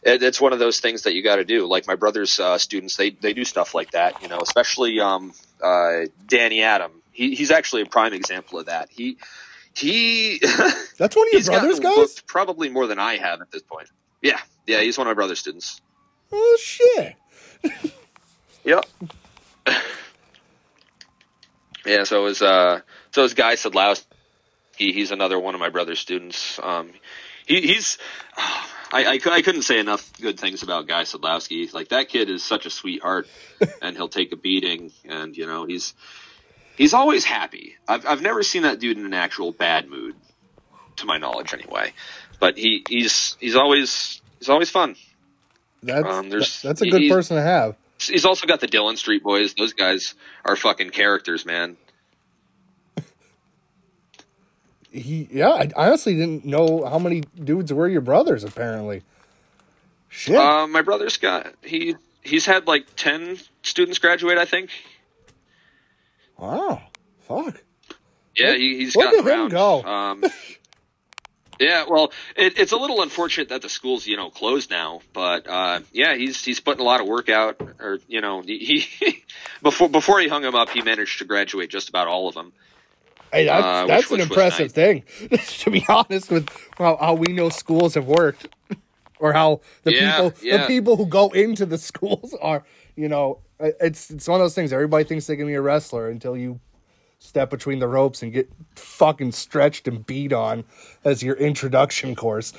[0.04, 1.66] it's one of those things that you got to do.
[1.66, 4.22] Like my brother's uh, students, they they do stuff like that.
[4.22, 6.92] You know, especially um, uh, Danny Adam.
[7.12, 8.90] He, he's actually a prime example of that.
[8.90, 9.18] He
[9.76, 10.40] he.
[10.98, 12.22] That's one of your brothers, guys.
[12.22, 13.90] Probably more than I have at this point.
[14.22, 15.82] Yeah, yeah, he's one of my brother's students.
[16.32, 17.16] Oh shit.
[18.64, 18.86] yep.
[21.86, 22.82] yeah, so it was uh
[23.12, 24.06] so it was Guy Sadlowski.
[24.76, 26.60] He, he's another one of my brother's students.
[26.62, 26.92] Um,
[27.46, 27.98] he, he's
[28.38, 31.74] oh, I, I, I couldn't say enough good things about Guy Sadlowski.
[31.74, 33.28] Like that kid is such a sweetheart,
[33.82, 35.94] and he'll take a beating, and you know he's
[36.76, 37.76] he's always happy.
[37.88, 40.16] I've I've never seen that dude in an actual bad mood,
[40.98, 41.94] to my knowledge, anyway.
[42.40, 44.96] But he he's he's always he's always fun.
[45.82, 47.76] That's um, that's a good person to have.
[48.00, 49.54] He's also got the Dylan Street Boys.
[49.54, 51.78] Those guys are fucking characters, man.
[54.94, 58.44] he, yeah, I honestly didn't know how many dudes were your brothers.
[58.44, 59.02] Apparently,
[60.08, 60.38] shit.
[60.38, 64.38] Uh, my brother's got he he's had like ten students graduate.
[64.38, 64.70] I think.
[66.44, 66.82] Wow,
[67.20, 67.64] fuck.
[68.36, 69.52] Yeah, he, he's got around.
[69.52, 69.82] Go.
[69.84, 70.24] Um,
[71.60, 75.48] Yeah, well, it, it's a little unfortunate that the school's you know closed now, but
[75.48, 77.62] uh, yeah, he's he's putting a lot of work out.
[77.80, 79.24] Or you know, he, he
[79.62, 82.54] before before he hung him up, he managed to graduate just about all of them.
[83.32, 85.04] Hey, that's, uh, that's which, an which impressive thing,
[85.60, 88.48] to be honest, with how, how, we know schools have worked,
[89.20, 90.58] or how the yeah, people yeah.
[90.58, 92.64] the people who go into the schools are.
[92.96, 94.74] You know, it's it's one of those things.
[94.74, 96.60] Everybody thinks they can be a wrestler until you
[97.20, 100.66] step between the ropes and get fucking stretched and beat on
[101.06, 102.54] as your introduction course.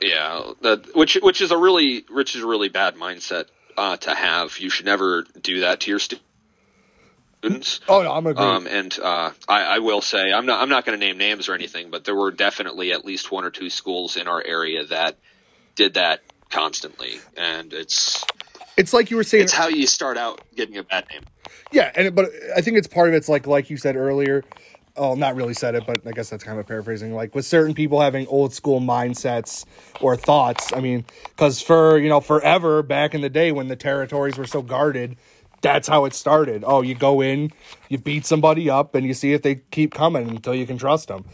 [0.00, 4.14] yeah, that which which is a really which is a really bad mindset uh, to
[4.14, 4.58] have.
[4.58, 7.80] You should never do that to your students.
[7.88, 8.50] Oh no, I'm agreeing.
[8.50, 11.48] Um, and uh, I, I will say I'm not I'm not going to name names
[11.48, 14.84] or anything, but there were definitely at least one or two schools in our area
[14.86, 15.16] that
[15.74, 18.24] did that constantly, and it's
[18.76, 19.44] it's like you were saying.
[19.44, 21.22] It's how you start out getting a bad name.
[21.72, 24.44] Yeah, and but I think it's part of it's like like you said earlier.
[24.98, 27.12] Oh, not really said it, but I guess that's kind of paraphrasing.
[27.12, 29.66] Like with certain people having old school mindsets
[30.00, 30.72] or thoughts.
[30.72, 34.46] I mean, because for you know forever back in the day when the territories were
[34.46, 35.16] so guarded,
[35.60, 36.64] that's how it started.
[36.66, 37.52] Oh, you go in,
[37.88, 41.08] you beat somebody up, and you see if they keep coming until you can trust
[41.08, 41.24] them.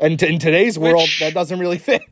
[0.00, 0.92] And t- in today's Which...
[0.92, 2.02] world, that doesn't really fit.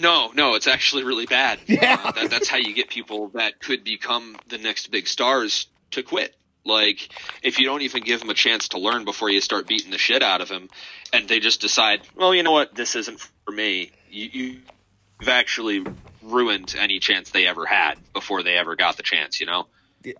[0.00, 1.58] No, no, it's actually really bad.
[1.68, 5.66] Yeah, uh, that, that's how you get people that could become the next big stars
[5.92, 6.34] to quit.
[6.64, 7.08] Like,
[7.42, 9.98] if you don't even give them a chance to learn before you start beating the
[9.98, 10.68] shit out of them,
[11.12, 13.92] and they just decide, well, you know what, this isn't for me.
[14.10, 14.60] You,
[15.20, 15.84] you've actually
[16.22, 19.40] ruined any chance they ever had before they ever got the chance.
[19.40, 19.66] You know.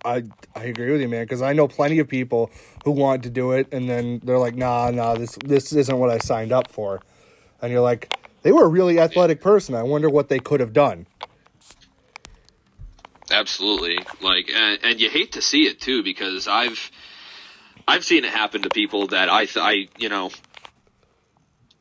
[0.03, 0.23] I
[0.55, 1.23] I agree with you, man.
[1.23, 2.51] Because I know plenty of people
[2.83, 6.09] who want to do it, and then they're like, "Nah, nah, this this isn't what
[6.09, 7.01] I signed up for,"
[7.61, 9.75] and you're like, they were a really athletic person.
[9.75, 11.05] I wonder what they could have done.
[13.31, 16.91] Absolutely, like, and, and you hate to see it too because I've
[17.87, 20.31] I've seen it happen to people that I I you know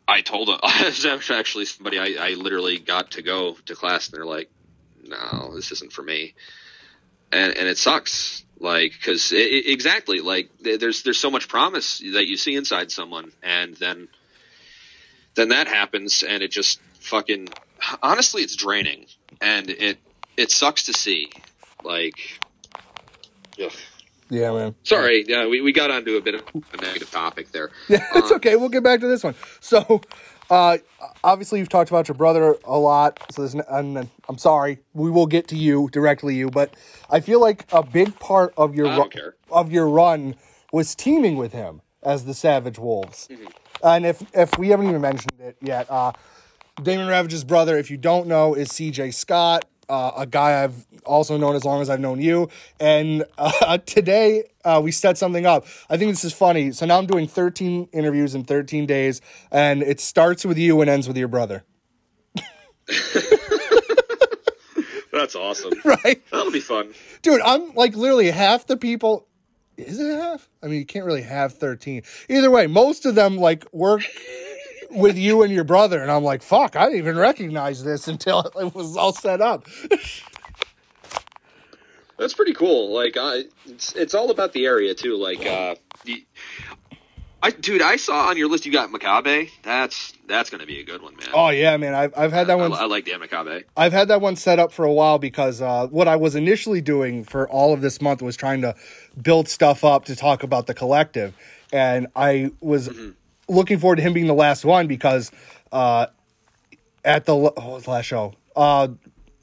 [0.07, 4.09] I told them I was actually somebody I, I literally got to go to class
[4.09, 4.51] and they're like,
[5.03, 6.35] no, this isn't for me,
[7.33, 12.37] and and it sucks like because exactly like there's there's so much promise that you
[12.37, 14.09] see inside someone and then
[15.39, 17.49] then that happens and it just fucking
[18.03, 19.07] honestly it's draining.
[19.41, 19.99] And it
[20.37, 21.31] it sucks to see
[21.85, 22.41] like
[23.63, 23.73] ugh.
[24.29, 24.75] yeah man.
[24.83, 27.71] Sorry yeah we, we got onto a bit of a negative topic there.
[27.89, 29.35] Yeah it's um, okay we'll get back to this one.
[29.61, 30.01] So
[30.51, 30.79] uh,
[31.23, 35.27] obviously you've talked about your brother a lot so there's and i'm sorry we will
[35.27, 36.73] get to you directly you but
[37.11, 40.35] i feel like a big part of your ru- of your run
[40.73, 43.29] was teaming with him as the savage wolves.
[43.31, 43.47] Mm-hmm.
[43.83, 46.13] And if if we haven't even mentioned it yet, uh,
[46.83, 51.37] Damon Ravage's brother, if you don't know, is CJ Scott, uh, a guy I've also
[51.37, 52.49] known as long as I've known you.
[52.79, 55.67] And uh, today uh, we set something up.
[55.89, 56.73] I think this is funny.
[56.73, 60.91] So now I'm doing 13 interviews in 13 days, and it starts with you and
[60.91, 61.65] ends with your brother.
[65.13, 65.73] That's awesome.
[65.85, 66.23] Right?
[66.31, 66.95] That'll be fun.
[67.23, 69.27] Dude, I'm like literally half the people
[69.79, 70.49] is it a half?
[70.63, 72.03] I mean, you can't really have 13.
[72.29, 74.03] Either way, most of them like work
[74.91, 76.03] with you and your brother.
[76.03, 79.67] And I'm like, fuck, I didn't even recognize this until it was all set up.
[82.19, 82.93] That's pretty cool.
[82.93, 85.17] Like, uh, it's it's all about the area too.
[85.17, 85.77] Like, uh,
[87.43, 89.51] I dude, I saw on your list you got Makabe.
[89.63, 91.29] That's that's gonna be a good one, man.
[91.33, 91.95] Oh yeah, man.
[91.95, 92.73] I've I've had that I, one.
[92.73, 93.65] I like Dan Makabe.
[93.77, 96.81] I've had that one set up for a while because uh, what I was initially
[96.81, 98.75] doing for all of this month was trying to
[99.23, 101.37] build stuff up to talk about the collective,
[101.73, 102.91] and I was
[103.49, 105.31] looking forward to him being the last one because
[105.71, 106.07] uh,
[107.05, 108.89] at the oh, last show, uh,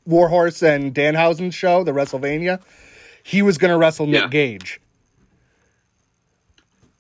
[0.06, 2.62] Warhorse and Danhausen's show, the WrestleMania,
[3.24, 4.28] he was going to wrestle Nick Yeah.
[4.28, 4.82] Gage.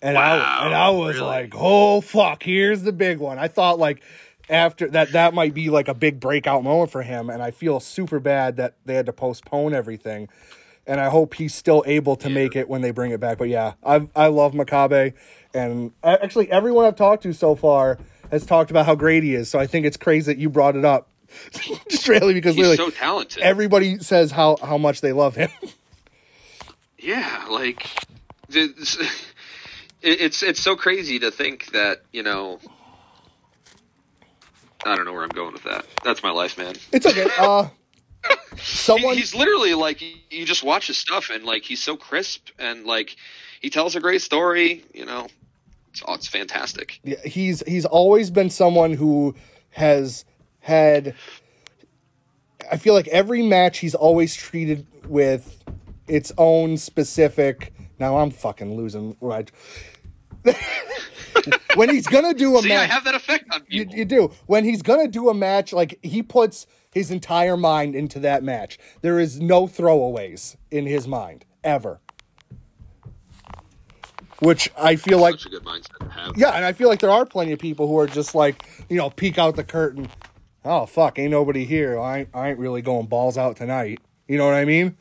[0.05, 1.27] And Wow, I and I was really?
[1.27, 4.01] like, "Oh fuck, here's the big one." I thought like
[4.49, 7.79] after that that might be like a big breakout moment for him and I feel
[7.79, 10.29] super bad that they had to postpone everything.
[10.85, 13.39] And I hope he's still able to make it when they bring it back.
[13.39, 15.13] But yeah, I I love Makabe
[15.55, 17.97] and actually everyone I've talked to so far
[18.29, 19.49] has talked about how great he is.
[19.49, 21.07] So I think it's crazy that you brought it up.
[21.89, 23.41] Just really because He's so talented.
[23.41, 25.49] everybody says how how much they love him.
[26.99, 27.89] yeah, like
[30.05, 32.59] it's, it's it's so crazy to think that you know.
[34.85, 35.85] I don't know where I'm going with that.
[36.03, 36.75] That's my life, man.
[36.91, 37.27] It's okay.
[37.39, 37.69] Uh
[38.57, 42.85] someone he's literally like you just watch his stuff and like he's so crisp and
[42.85, 43.15] like
[43.61, 44.83] he tells a great story.
[44.93, 45.27] You know,
[45.89, 46.99] it's oh, it's fantastic.
[47.03, 49.35] Yeah, he's he's always been someone who
[49.71, 50.25] has
[50.59, 51.15] had
[52.71, 55.63] I feel like every match he's always treated with
[56.07, 59.51] its own specific now I'm fucking losing right
[61.75, 63.97] when he's gonna do a See, I have that effect on you, people.
[63.97, 68.19] you do when he's gonna do a match like he puts his entire mind into
[68.19, 71.99] that match there is no throwaways in his mind ever
[74.39, 76.37] which I feel like Such a good mindset to have.
[76.37, 78.97] yeah, and I feel like there are plenty of people who are just like, you
[78.97, 80.09] know, peek out the curtain.
[80.65, 81.97] Oh fuck, ain't nobody here.
[81.97, 83.99] I ain't, I ain't really going balls out tonight.
[84.27, 84.97] You know what I mean?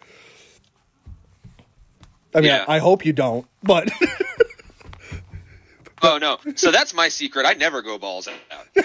[2.34, 2.64] I mean, Yeah.
[2.68, 3.90] I, I hope you don't, but
[6.04, 6.38] Oh no!
[6.56, 7.46] So that's my secret.
[7.46, 8.84] I never go balls out.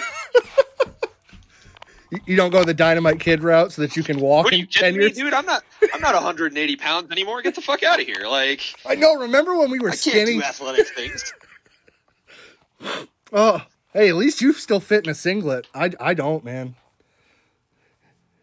[2.26, 4.60] you- don't go the dynamite kid route so that you can walk What are in
[4.60, 5.16] you ten kidding me, years.
[5.16, 5.34] dude?
[5.34, 5.62] I'm not.
[5.94, 7.42] I'm not 180 pounds anymore.
[7.42, 8.26] Get the fuck out of here!
[8.26, 9.14] Like I know.
[9.16, 10.34] Remember when we were I can't skinny?
[10.38, 11.32] do athletic things.
[13.32, 15.68] Oh, hey, at least you still fit in a singlet.
[15.72, 16.74] I, I don't, man.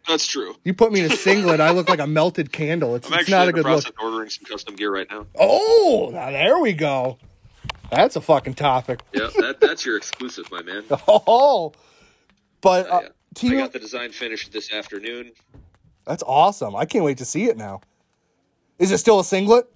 [0.07, 0.55] That's true.
[0.63, 2.95] You put me in a singlet, I look like a melted candle.
[2.95, 3.27] It's, not a good look.
[3.27, 4.03] I'm it's actually not in a the good process look.
[4.03, 5.25] ordering some custom gear right now.
[5.37, 7.17] Oh, now there we go.
[7.91, 9.01] That's a fucking topic.
[9.13, 10.83] Yeah, that, that's your exclusive, my man.
[11.07, 11.73] Oh,
[12.61, 13.01] but uh,
[13.41, 13.51] Yeah.
[13.51, 15.31] I got the design finished this afternoon.
[16.05, 16.75] that's awesome.
[16.75, 17.81] I can't wait to see it now.
[18.79, 19.71] Is it still a singlet?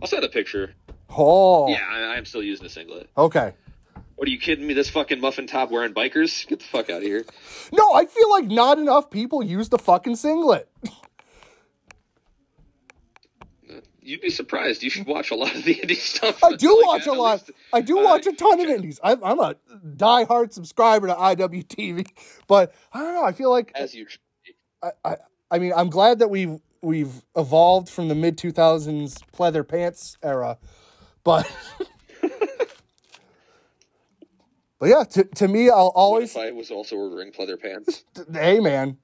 [0.00, 0.74] I'll send a picture.
[1.08, 3.08] Oh, Yeah, I, I'm still using a singlet.
[3.16, 3.52] Okay.
[4.16, 4.74] What are you kidding me?
[4.74, 6.46] This fucking muffin top wearing bikers?
[6.46, 7.24] Get the fuck out of here.
[7.72, 10.68] No, I feel like not enough people use the fucking singlet.
[14.10, 14.82] You'd be surprised.
[14.82, 16.42] You should watch a lot of the indie stuff.
[16.42, 17.32] I do Like, watch a lot.
[17.34, 18.98] least- I do uh, watch a ton of indies.
[19.04, 19.54] I, I'm a
[19.96, 22.08] diehard subscriber to IWTV,
[22.48, 23.22] but I don't know.
[23.24, 24.08] I feel like As you,
[24.82, 25.16] I, I,
[25.52, 30.58] I mean, I'm glad that we've we've evolved from the mid 2000s pleather pants era,
[31.22, 31.48] but
[34.80, 38.02] but yeah, to, to me, I'll what always if I was also ordering pleather pants?
[38.32, 38.96] hey man,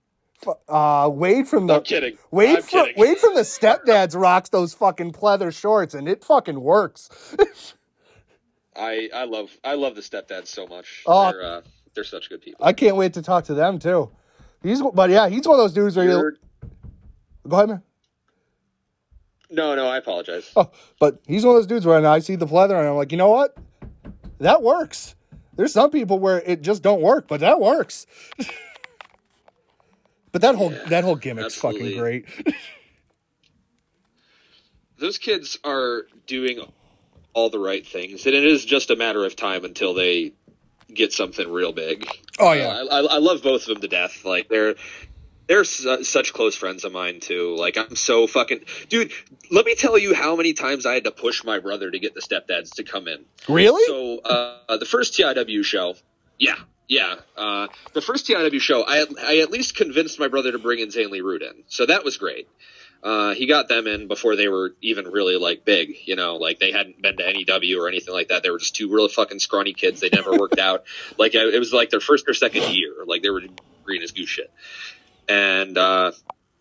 [0.68, 2.18] uh, Wade from the I'm kidding.
[2.31, 3.01] Wade I'm from kidding.
[3.01, 7.35] Wade from the stepdads rocks those fucking pleather shorts, and it fucking works.
[8.77, 11.03] I I love I love the stepdads so much.
[11.07, 11.33] Oh.
[11.33, 11.61] They're uh,
[11.94, 12.64] they're such good people.
[12.64, 14.11] I can't wait to talk to them too.
[14.62, 16.33] He's but yeah, he's one of those dudes where you
[17.49, 17.83] go ahead, man.
[19.51, 20.51] no, no, I apologize.
[20.57, 20.70] Oh,
[21.01, 23.18] but he's one of those dudes where I see the pleather and I'm like, you
[23.18, 23.57] know what?
[24.38, 25.14] That works.
[25.57, 28.07] There's some people where it just don't work, but that works.
[30.33, 32.27] but that whole Yeah, that whole gimmick's fucking great.
[34.99, 36.61] Those kids are doing
[37.35, 40.33] all the right things, and it is just a matter of time until they
[40.93, 42.07] get something real big.
[42.39, 42.69] Oh Uh, yeah.
[42.91, 44.25] I, I, I love both of them to death.
[44.25, 44.77] Like they're
[45.49, 47.55] they're su- such close friends of mine too.
[47.57, 49.12] Like I'm so fucking dude.
[49.51, 52.15] Let me tell you how many times I had to push my brother to get
[52.15, 53.27] the stepdads to come in.
[53.49, 53.85] Really?
[53.87, 55.95] So uh, the first TIW show,
[56.39, 56.57] yeah,
[56.88, 60.78] yeah, uh, the first TIW show, I I at least convinced my brother to bring
[60.78, 62.49] in Insanely Rude in, so that was great.
[63.03, 66.59] Uh, he got them in before they were even really like big, you know, like
[66.59, 68.43] they hadn't been to NEW or anything like that.
[68.43, 70.01] They were just two real fucking scrawny kids.
[70.01, 70.84] They never worked out.
[71.18, 72.93] Like it was like their first or second year.
[73.07, 73.43] Like they were
[73.84, 74.51] green as goose shit.
[75.28, 76.12] And uh,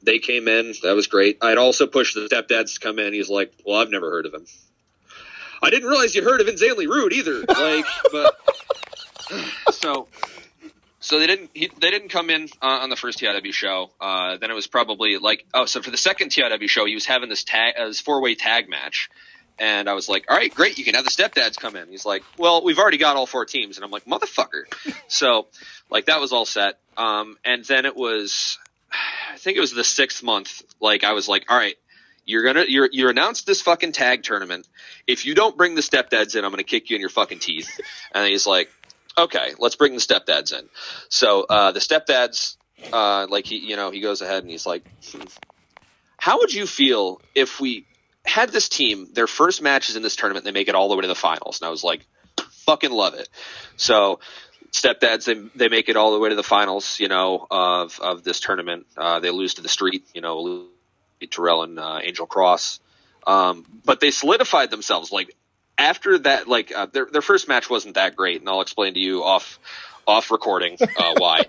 [0.03, 0.73] they came in.
[0.83, 1.39] That was great.
[1.41, 3.13] I'd also pushed the stepdads to come in.
[3.13, 4.45] He's like, "Well, I've never heard of him."
[5.61, 7.43] I didn't realize you heard of Insanely Rude either.
[7.49, 8.35] Like, but
[9.71, 10.07] so
[10.99, 13.91] so they didn't he, they didn't come in uh, on the first TIW show.
[14.01, 17.05] Uh, then it was probably like oh, so for the second TIW show, he was
[17.05, 19.09] having this tag uh, this four way tag match,
[19.59, 21.87] and I was like, all right, great, you can have the stepdads come in.
[21.89, 24.63] He's like, well, we've already got all four teams, and I'm like, motherfucker.
[25.07, 25.47] so
[25.91, 26.79] like that was all set.
[26.97, 28.57] Um, and then it was,
[28.91, 30.63] I think it was the sixth month.
[30.79, 31.75] Like I was like, all right,
[32.25, 34.67] you're gonna you're you announced this fucking tag tournament.
[35.05, 37.79] If you don't bring the stepdads in, I'm gonna kick you in your fucking teeth.
[38.13, 38.71] And he's like,
[39.17, 40.67] okay, let's bring the stepdads in.
[41.09, 42.57] So uh, the stepdads,
[42.91, 44.85] uh, like he, you know, he goes ahead and he's like,
[46.17, 47.85] how would you feel if we
[48.25, 50.95] had this team, their first match is in this tournament, they make it all the
[50.95, 51.61] way to the finals?
[51.61, 52.05] And I was like,
[52.65, 53.29] fucking love it.
[53.77, 54.19] So
[54.71, 58.23] stepdads, they they make it all the way to the finals, you know, of of
[58.23, 58.87] this tournament.
[58.97, 60.65] Uh, they lose to the street, you know,
[61.29, 62.79] Terrell and uh, Angel Cross.
[63.25, 65.35] Um, but they solidified themselves like
[65.77, 68.99] after that, like uh, their their first match wasn't that great, and I'll explain to
[68.99, 69.59] you off
[70.07, 71.45] off recording uh, why.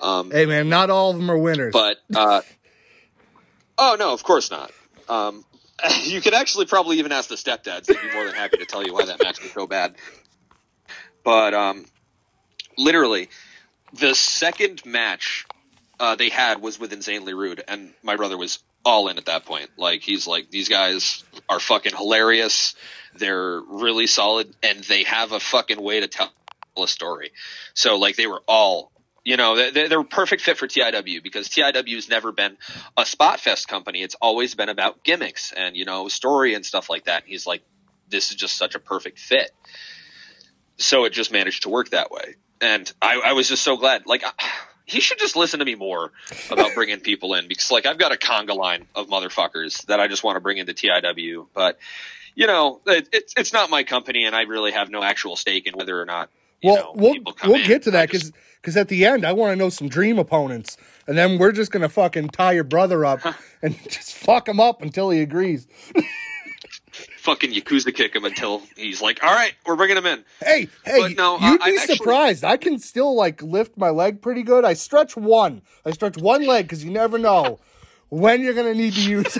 [0.00, 1.72] Um, hey man, not all of them are winners.
[1.72, 2.42] But uh,
[3.78, 4.70] oh no, of course not.
[5.08, 5.44] Um,
[6.04, 8.84] you could actually probably even ask the stepdads; they'd be more than happy to tell
[8.84, 9.94] you why that match was so bad.
[11.22, 11.86] But um,
[12.76, 13.30] literally,
[13.94, 15.46] the second match
[15.98, 19.44] uh, they had was with Insanely Rude, and my brother was all in at that
[19.46, 19.70] point.
[19.76, 22.74] Like he's like, these guys are fucking hilarious.
[23.16, 26.32] They're really solid, and they have a fucking way to tell
[26.76, 27.32] a story.
[27.74, 28.90] So like they were all,
[29.24, 32.56] you know, they, they're perfect fit for TIW because TIW has never been
[32.96, 34.02] a spot fest company.
[34.02, 37.22] It's always been about gimmicks and you know story and stuff like that.
[37.22, 37.62] And he's like,
[38.08, 39.50] this is just such a perfect fit.
[40.76, 44.06] So it just managed to work that way, and I, I was just so glad.
[44.06, 44.24] Like
[44.84, 46.12] he should just listen to me more
[46.50, 50.08] about bringing people in because like I've got a conga line of motherfuckers that I
[50.08, 51.78] just want to bring into TIW, but
[52.34, 55.66] you know, it, it's it's not my company, and I really have no actual stake
[55.66, 56.30] in whether or not.
[56.62, 57.66] well, know, we'll we'll in.
[57.66, 60.76] get to that because because at the end I want to know some dream opponents,
[61.06, 63.20] and then we're just gonna fucking tie your brother up
[63.62, 65.66] and just fuck him up until he agrees.
[67.24, 71.00] fucking Yakuza kick him until he's like, "All right, we're bringing him in." Hey, hey,
[71.00, 72.44] but no, you'd I, be I surprised.
[72.44, 74.64] I can still like lift my leg pretty good.
[74.64, 75.62] I stretch one.
[75.84, 77.58] I stretch one leg because you never know
[78.10, 79.38] when you're gonna need to use.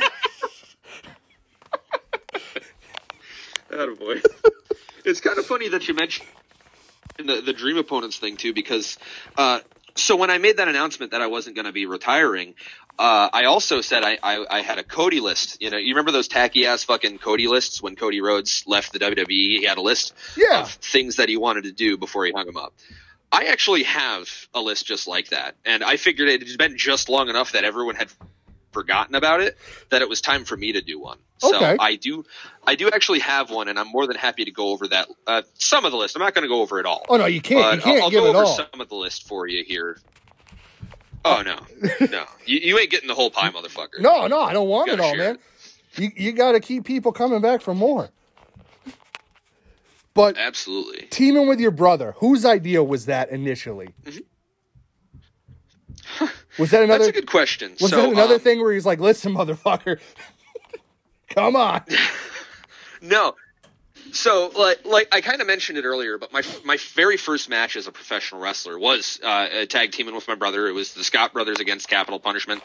[3.70, 4.20] boy.
[5.04, 6.26] it's kind of funny that you mentioned
[7.18, 8.98] the the dream opponents thing too, because
[9.36, 9.60] uh,
[9.94, 12.54] so when I made that announcement that I wasn't going to be retiring,
[12.98, 15.60] uh, I also said I, I, I had a Cody list.
[15.60, 19.00] You know, you remember those tacky ass fucking Cody lists when Cody Rhodes left the
[19.00, 19.26] WWE?
[19.28, 20.60] He had a list yeah.
[20.60, 22.74] of things that he wanted to do before he hung him up.
[23.32, 27.08] I actually have a list just like that, and I figured it had been just
[27.08, 28.08] long enough that everyone had
[28.74, 29.56] forgotten about it
[29.90, 31.18] that it was time for me to do one.
[31.38, 31.76] So okay.
[31.80, 32.24] I do,
[32.66, 35.08] I do actually have one, and I'm more than happy to go over that.
[35.26, 36.16] Uh, some of the list.
[36.16, 37.04] I'm not going to go over it all.
[37.08, 37.76] Oh no, you can't.
[37.76, 38.54] You can't I'll, I'll give go over all.
[38.54, 39.98] some of the list for you here.
[41.24, 41.58] Oh no,
[42.08, 44.00] no, you, you ain't getting the whole pie, motherfucker.
[44.00, 45.36] No, no, I don't want it all, man.
[45.36, 46.00] It.
[46.00, 48.10] You you got to keep people coming back for more.
[50.12, 53.88] But absolutely, teaming with your brother, whose idea was that initially?
[54.04, 54.18] Mm-hmm.
[56.58, 57.06] Was that another?
[57.06, 57.72] That's a good question.
[57.80, 59.98] Was so, that another um, thing where he's like, "Listen, motherfucker,
[61.30, 61.82] come on"?
[63.02, 63.34] no.
[64.14, 67.74] So, like, like I kind of mentioned it earlier, but my my very first match
[67.74, 70.68] as a professional wrestler was uh, a tag teaming with my brother.
[70.68, 72.62] It was the Scott brothers against Capital Punishment.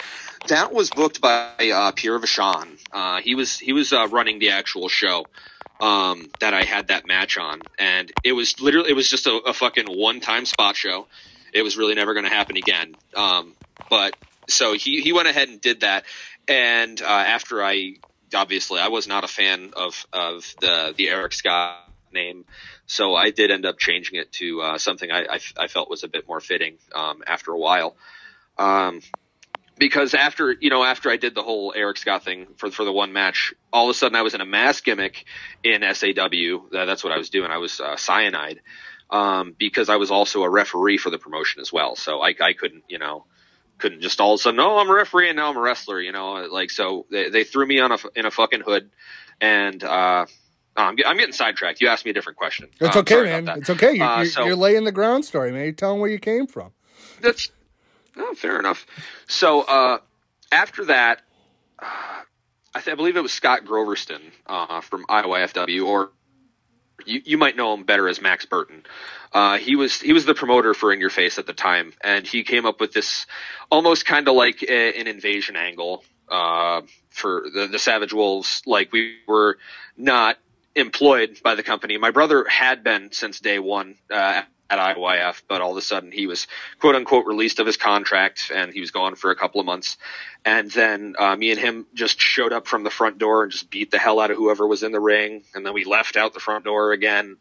[0.48, 2.78] That was booked by uh, Pierre Vachon.
[2.92, 5.26] Uh, he was he was uh, running the actual show
[5.80, 9.34] um, that I had that match on, and it was literally it was just a,
[9.48, 11.08] a fucking one time spot show.
[11.52, 12.96] It was really never going to happen again.
[13.16, 13.56] Um,
[13.90, 14.16] but
[14.48, 16.06] so he he went ahead and did that,
[16.48, 17.96] and uh, after I
[18.34, 21.78] obviously I was not a fan of of the the Eric Scott
[22.12, 22.46] name,
[22.86, 26.04] so I did end up changing it to uh, something I, I, I felt was
[26.04, 27.96] a bit more fitting um, after a while.
[28.58, 29.02] Um,
[29.78, 32.92] because after you know after I did the whole Eric Scott thing for for the
[32.92, 35.26] one match, all of a sudden I was in a mass gimmick
[35.64, 36.60] in SAW.
[36.72, 37.50] That's what I was doing.
[37.50, 38.60] I was uh, cyanide
[39.10, 41.96] um, because I was also a referee for the promotion as well.
[41.96, 43.26] So I, I couldn't you know
[43.80, 46.00] couldn't just all of a sudden, oh, I'm a referee and now I'm a wrestler,
[46.00, 48.90] you know, like, so they, they threw me on a, in a fucking hood
[49.42, 50.26] and, uh,
[50.76, 51.82] I'm, I'm getting sidetracked.
[51.82, 52.70] You asked me a different question.
[52.80, 53.50] It's uh, okay, man.
[53.58, 53.94] It's okay.
[53.96, 55.64] You're, uh, you're, so, you're, laying the ground story, man.
[55.64, 56.72] You're telling where you came from.
[57.22, 57.52] That's
[58.18, 58.86] oh, fair enough.
[59.28, 59.98] So uh,
[60.52, 61.22] after that,
[61.80, 61.86] uh,
[62.76, 66.12] I, th- I, believe it was Scott Groverston uh, from IYFW, or
[67.06, 68.84] you, you might know him better as Max Burton.
[69.34, 72.26] Uh, he was he was the promoter for In Your Face at the time, and
[72.26, 73.26] he came up with this
[73.70, 78.62] almost kind of like a, an invasion angle uh, for the, the Savage Wolves.
[78.66, 79.58] Like we were
[79.98, 80.38] not
[80.76, 81.98] employed by the company.
[81.98, 86.12] My brother had been since day one uh, at IYF, but all of a sudden
[86.12, 86.48] he was
[86.80, 89.98] quote unquote released of his contract and he was gone for a couple of months.
[90.46, 93.70] And then uh, me and him just showed up from the front door and just
[93.70, 95.44] beat the hell out of whoever was in the ring.
[95.56, 97.38] And then we left out the front door again.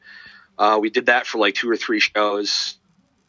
[0.58, 2.76] Uh, we did that for like two or three shows.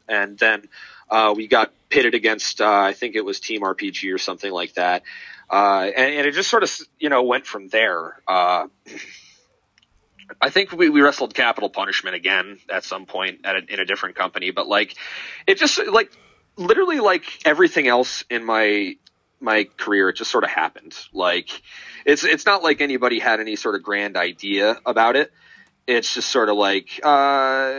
[0.08, 0.68] And then
[1.10, 4.74] uh, we got pitted against, uh, I think it was Team RPG or something like
[4.74, 5.04] that.
[5.50, 8.22] Uh, and, and, it just sort of, you know, went from there.
[10.42, 13.86] I think we, we wrestled Capital Punishment again at some point at a, in a
[13.86, 14.96] different company, but like
[15.48, 16.12] it just like
[16.58, 18.96] literally like everything else in my
[19.42, 20.96] my career, it just sort of happened.
[21.14, 21.50] Like
[22.06, 25.32] it's it's not like anybody had any sort of grand idea about it.
[25.88, 27.74] It's just sort of like uh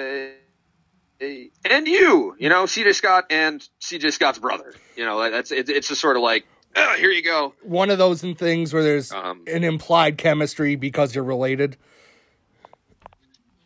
[1.20, 4.74] and you, you know, CJ Scott and CJ Scott's brother.
[4.96, 6.46] You know, that's it, it's just sort of like
[6.76, 7.54] oh, here you go.
[7.62, 11.76] One of those things where there's um, an implied chemistry because you're related.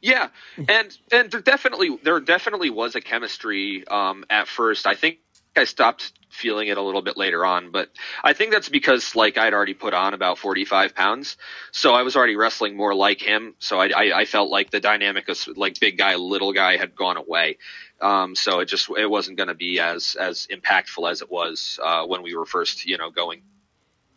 [0.05, 0.29] Yeah,
[0.69, 4.87] and and there definitely there definitely was a chemistry um, at first.
[4.87, 5.17] I think
[5.57, 7.89] I stopped feeling it a little bit later on, but
[8.23, 11.39] I think that's because like I'd already put on about forty five pounds,
[11.73, 13.55] so I was already wrestling more like him.
[13.61, 16.95] So I, I, I felt like the dynamic of like big guy little guy had
[16.95, 17.57] gone away.
[17.99, 21.81] Um, so it just it wasn't going to be as as impactful as it was
[21.83, 23.41] uh, when we were first you know going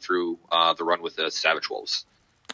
[0.01, 2.05] through uh, the run with the Savage Wolves.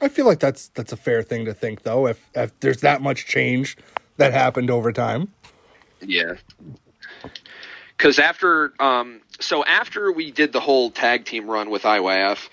[0.01, 2.07] I feel like that's that's a fair thing to think, though.
[2.07, 3.77] If if there's that much change
[4.17, 5.31] that happened over time.
[6.01, 6.35] Yeah.
[7.97, 12.49] Because after, um, so after we did the whole tag team run with IYF,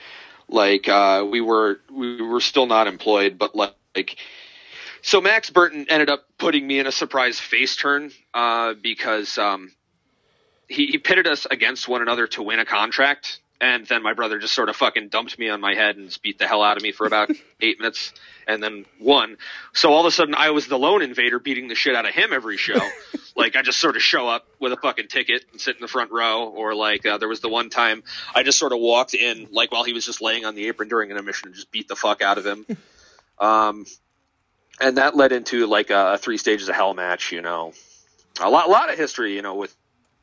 [0.48, 4.16] like uh, we were we were still not employed, but like,
[5.02, 9.72] so Max Burton ended up putting me in a surprise face turn uh, because um,
[10.68, 14.38] he, he pitted us against one another to win a contract and then my brother
[14.38, 16.82] just sort of fucking dumped me on my head and beat the hell out of
[16.82, 17.30] me for about
[17.60, 18.12] eight minutes
[18.48, 19.36] and then won.
[19.74, 22.14] So all of a sudden I was the lone invader beating the shit out of
[22.14, 22.80] him every show.
[23.36, 25.88] like I just sort of show up with a fucking ticket and sit in the
[25.88, 28.02] front row or like uh, there was the one time
[28.34, 30.88] I just sort of walked in like while he was just laying on the apron
[30.88, 32.66] during an emission and just beat the fuck out of him.
[33.40, 33.86] Um,
[34.80, 37.72] and that led into like a, a three stages of hell match, you know.
[38.38, 39.74] A lot, a lot of history, you know, with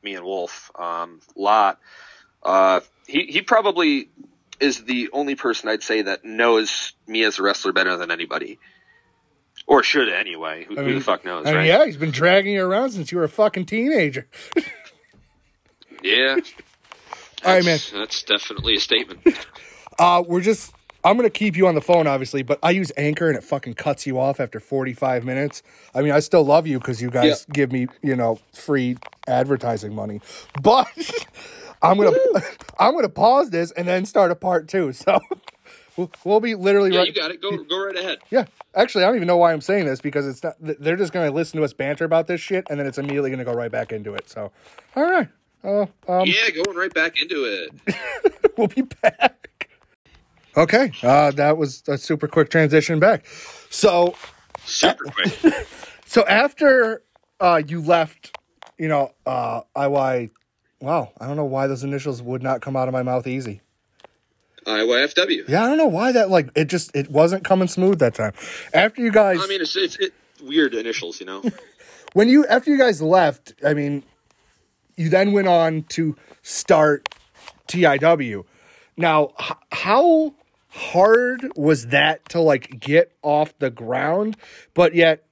[0.03, 0.71] me and Wolf.
[0.77, 1.79] Um, lot.
[2.43, 4.09] Uh, he he probably
[4.59, 8.59] is the only person I'd say that knows me as a wrestler better than anybody.
[9.65, 10.65] Or should anyway.
[10.65, 11.67] Who, I mean, who the fuck knows, I mean, right?
[11.67, 14.27] Yeah, he's been dragging you around since you were a fucking teenager.
[16.03, 16.37] yeah.
[17.43, 17.79] All right, man.
[17.93, 19.21] That's definitely a statement.
[19.99, 20.71] Uh, we're just.
[21.03, 23.73] I'm gonna keep you on the phone, obviously, but I use Anchor and it fucking
[23.73, 25.63] cuts you off after 45 minutes.
[25.95, 29.95] I mean, I still love you because you guys give me, you know, free advertising
[29.95, 30.21] money,
[30.61, 30.87] but
[31.81, 32.17] I'm gonna
[32.79, 34.93] I'm gonna pause this and then start a part two.
[35.07, 35.19] So
[35.95, 36.91] we'll, we'll be literally.
[36.91, 37.41] Yeah, right, you got it.
[37.41, 38.19] Go go right ahead.
[38.29, 40.55] Yeah, actually, I don't even know why I'm saying this because it's not.
[40.59, 43.45] They're just gonna listen to us banter about this shit, and then it's immediately gonna
[43.45, 44.29] go right back into it.
[44.29, 44.51] So,
[44.95, 45.27] all right.
[45.63, 47.95] Uh, um, yeah, going right back into it.
[48.57, 49.69] we'll be back.
[50.55, 53.25] Okay, uh, that was a super quick transition back.
[53.69, 54.15] So,
[54.65, 55.67] super quick.
[56.05, 57.03] so after
[57.39, 58.37] uh, you left,
[58.77, 60.29] you know, uh, IY
[60.79, 63.61] Wow, I don't know why those initials would not come out of my mouth easy.
[64.65, 65.47] IYFW.
[65.47, 68.33] Yeah, I don't know why that like it just it wasn't coming smooth that time.
[68.73, 70.13] After you guys, I mean, it's it's it,
[70.43, 71.41] weird initials, you know.
[72.13, 74.03] when you after you guys left, I mean,
[74.97, 77.09] you then went on to start
[77.67, 78.43] TIW.
[78.97, 80.33] Now, h- how
[80.69, 84.35] hard was that to like get off the ground?
[84.73, 85.23] But yet,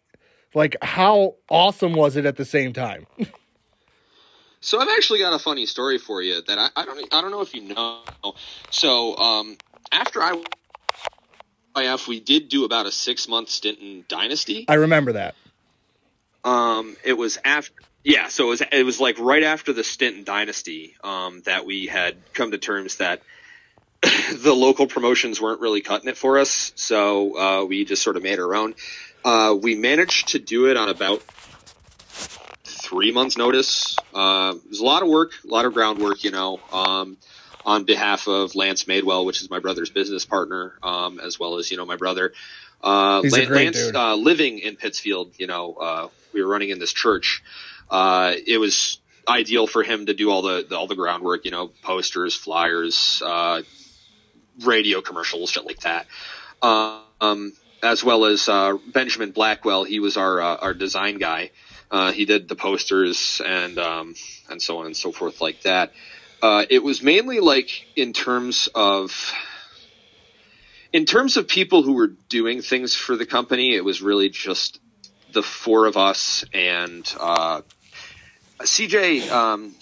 [0.54, 3.06] like, how awesome was it at the same time?
[4.66, 7.30] So I've actually got a funny story for you that I, I don't I don't
[7.30, 8.00] know if you know.
[8.72, 9.58] So um,
[9.92, 10.42] after I
[11.78, 14.66] IF, we did do about a six month stint in Dynasty.
[14.68, 15.36] I remember that.
[16.44, 17.76] Um, it was after.
[18.04, 21.68] Yeah, so it was it was like right after the stint in Dynasty um, that
[21.68, 23.22] we had come to terms that
[24.02, 28.24] the local promotions weren't really cutting it for us, so uh, we just sort of
[28.24, 28.74] made our own.
[29.24, 31.22] Uh, we managed to do it on about
[32.86, 33.98] three months notice.
[34.14, 37.18] Uh, it was a lot of work, a lot of groundwork, you know, um,
[37.66, 41.72] on behalf of Lance Madewell, which is my brother's business partner, um, as well as,
[41.72, 42.34] you know, my brother.
[42.82, 46.80] Uh, He's Lance, Lance uh, living in Pittsfield, you know, uh, we were running in
[46.80, 47.44] this church.
[47.90, 51.52] Uh, it was ideal for him to do all the, the all the groundwork, you
[51.52, 53.62] know, posters, flyers, uh,
[54.64, 56.06] radio commercials, shit like that.
[56.62, 57.54] Um,
[57.86, 61.52] as well as uh, Benjamin Blackwell, he was our uh, our design guy.
[61.92, 64.16] Uh, he did the posters and um,
[64.50, 65.92] and so on and so forth like that.
[66.42, 69.34] Uh, it was mainly like in terms of
[70.92, 73.76] in terms of people who were doing things for the company.
[73.76, 74.80] It was really just
[75.32, 77.62] the four of us and uh,
[78.62, 79.76] CJ, um,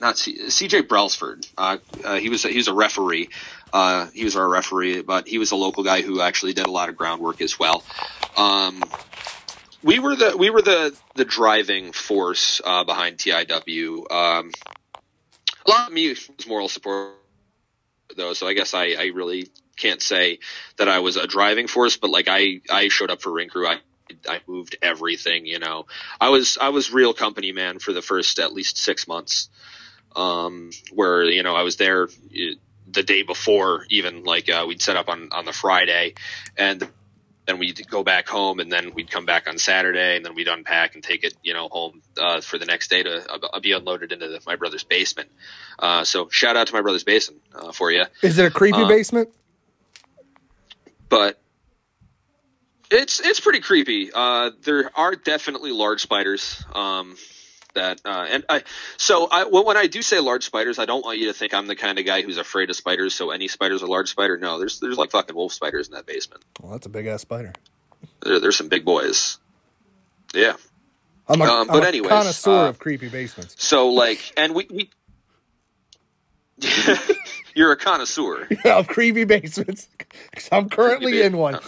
[0.00, 1.46] not C- CJ Brelsford.
[1.58, 1.78] Uh,
[2.18, 3.30] he was a, he was a referee.
[3.72, 6.70] Uh, he was our referee, but he was a local guy who actually did a
[6.70, 7.82] lot of groundwork as well.
[8.36, 8.82] Um,
[9.82, 14.10] we were the we were the the driving force uh, behind TIW.
[14.10, 14.50] Um,
[15.66, 17.14] a lot of me was moral support
[18.16, 20.40] though, so I guess I, I really can't say
[20.76, 23.66] that I was a driving force, but like I I showed up for ring crew.
[23.66, 23.78] I
[24.28, 25.86] I moved everything, you know.
[26.20, 29.48] I was I was real company man for the first at least six months,
[30.16, 32.08] um, where you know I was there
[32.90, 36.14] the day before, even like uh, we'd set up on on the Friday,
[36.56, 36.88] and
[37.46, 40.48] then we'd go back home, and then we'd come back on Saturday, and then we'd
[40.48, 43.72] unpack and take it, you know, home uh, for the next day to uh, be
[43.72, 45.30] unloaded into the, my brother's basement.
[45.78, 48.04] Uh, so shout out to my brother's basement uh, for you.
[48.22, 49.30] Is it a creepy Uh, basement?
[51.08, 51.40] but
[52.90, 54.10] it's it's pretty creepy.
[54.14, 56.62] Uh, there are definitely large spiders.
[56.74, 57.16] Um,
[57.78, 58.62] that uh, and I
[58.96, 61.54] so I well, when I do say large spiders, I don't want you to think
[61.54, 63.14] I'm the kind of guy who's afraid of spiders.
[63.14, 64.36] So any spiders are large spider.
[64.36, 66.44] No, there's there's like fucking wolf spiders in that basement.
[66.60, 67.52] Well, that's a big ass spider.
[68.22, 69.38] There, there's some big boys.
[70.34, 70.54] Yeah.
[71.28, 73.54] I'm a, Um, I'm but a anyways, connoisseur uh, of creepy basements.
[73.58, 74.90] So like, and we we.
[77.54, 78.46] You're a connoisseur.
[78.64, 79.88] yeah, of creepy basements.
[80.52, 81.58] I'm currently Creepy in one.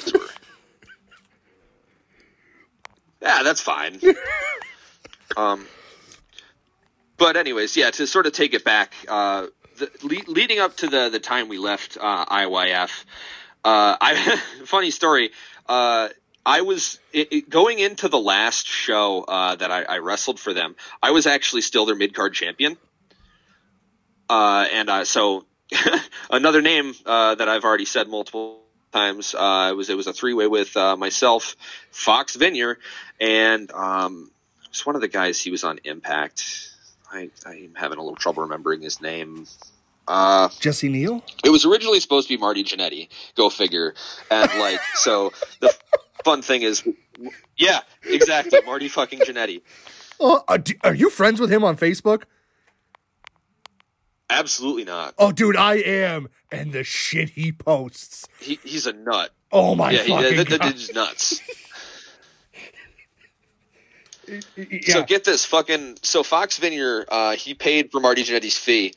[3.22, 4.00] yeah, that's fine.
[5.36, 5.66] um,
[7.21, 9.47] but anyways, yeah, to sort of take it back, uh,
[9.77, 13.05] the, le- leading up to the the time we left uh, IYF,
[13.64, 15.31] uh, I funny story.
[15.68, 16.09] Uh,
[16.47, 20.55] I was it, it- going into the last show uh, that I, I wrestled for
[20.55, 20.75] them.
[21.03, 22.79] I was actually still their mid card champion,
[24.31, 25.45] uh, and so
[26.31, 28.62] another name that I've already said multiple
[28.93, 29.35] times.
[29.35, 31.55] It was it was a three way with myself,
[31.91, 32.79] Fox Vineyard,
[33.21, 34.31] and um,
[34.73, 35.39] just one of the guys.
[35.39, 36.70] He was on Impact.
[37.11, 39.46] I, I'm having a little trouble remembering his name.
[40.06, 41.22] Uh, Jesse Neal?
[41.44, 43.08] it was originally supposed to be Marty Jannetty.
[43.36, 43.94] Go figure.
[44.30, 45.74] And like, so the
[46.24, 46.86] fun thing is,
[47.56, 49.62] yeah, exactly, Marty fucking Jannetty.
[50.18, 52.24] Oh, are, are you friends with him on Facebook?
[54.28, 55.14] Absolutely not.
[55.18, 56.28] Oh, dude, I am.
[56.52, 58.28] And the shit he posts.
[58.40, 59.30] He, he's a nut.
[59.52, 60.72] Oh my yeah, he, fucking that, that god!
[60.72, 61.40] dude's nuts.
[64.57, 64.95] yeah.
[64.95, 65.99] So get this, fucking.
[66.03, 68.95] So Fox Vineyard, uh, he paid for Marty Jannetty's fee.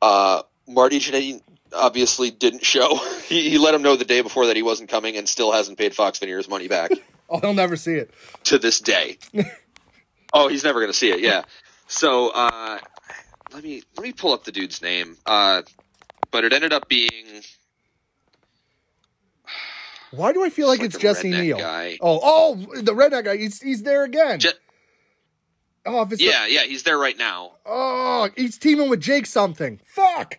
[0.00, 1.40] Uh, Marty Jannetty
[1.74, 2.98] obviously didn't show.
[3.32, 5.78] He, he let him know the day before that he wasn't coming, and still hasn't
[5.78, 6.90] paid Fox Vineyard's money back
[7.30, 8.10] oh, he'll never see it.
[8.44, 9.16] to this day.
[10.34, 11.20] oh, he's never gonna see it.
[11.20, 11.44] Yeah.
[11.86, 12.78] So uh,
[13.54, 15.16] let me let me pull up the dude's name.
[15.24, 15.62] Uh,
[16.30, 17.42] but it ended up being
[20.12, 21.58] Why do I feel like like it's Jesse Neal?
[21.58, 21.98] guy.
[22.00, 23.36] Oh, oh, the redneck guy.
[23.36, 24.38] He's he's there again.
[24.40, 24.50] Je-
[25.86, 27.52] oh, if it's yeah, yeah, he's there right now.
[27.66, 29.80] oh, he's teaming with Jake something.
[29.86, 30.38] Fuck.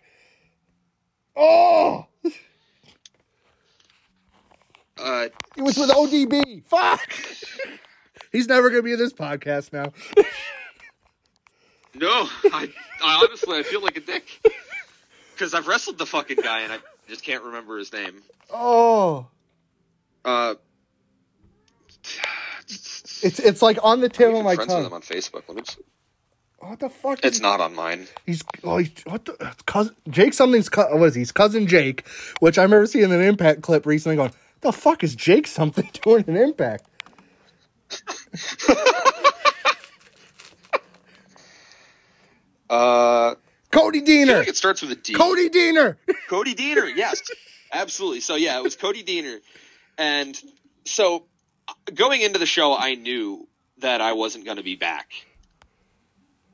[1.36, 2.06] Oh,
[4.96, 6.64] Uh, it was with ODB.
[6.66, 7.12] Fuck.
[8.32, 9.92] he's never gonna be in this podcast now.
[11.94, 12.70] No, I,
[13.04, 14.24] I honestly I feel like a dick
[15.32, 18.22] because I've wrestled the fucking guy and I just can't remember his name.
[18.52, 19.26] Oh,
[20.24, 20.54] Uh,
[23.22, 25.42] it's it's like on the tip of my friends with him on Facebook.
[25.48, 25.62] Let me.
[25.62, 25.78] Just,
[26.58, 27.24] What the fuck?
[27.24, 28.06] it's not on mine.
[28.26, 31.20] He's oh, he's, what the cousin Jake something's what is he?
[31.20, 32.06] He's cousin Jake,
[32.40, 34.16] which I remember seeing an Impact clip recently.
[34.16, 36.84] Going, the fuck is Jake something doing an Impact?
[42.70, 43.34] Uh,
[43.70, 44.38] Cody Deaner.
[44.38, 45.14] like it starts with a D.
[45.14, 45.96] Cody Deaner.
[46.28, 47.22] Cody Deaner, yes,
[47.72, 48.20] absolutely.
[48.20, 49.38] So yeah, it was Cody Deaner,
[49.98, 50.38] and
[50.84, 51.24] so
[51.92, 55.10] going into the show, I knew that I wasn't going to be back.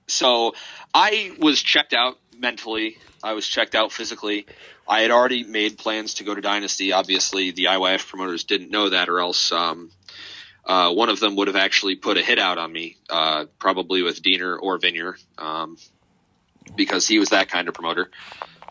[0.07, 0.55] So
[0.93, 2.99] I was checked out mentally.
[3.23, 4.47] I was checked out physically.
[4.89, 6.93] I had already made plans to go to Dynasty.
[6.93, 9.91] Obviously, the IYF promoters didn't know that, or else um,
[10.65, 14.03] uh, one of them would have actually put a hit out on me, uh, probably
[14.03, 15.77] with Deaner or Vineyard, um,
[16.75, 18.11] because he was that kind of promoter.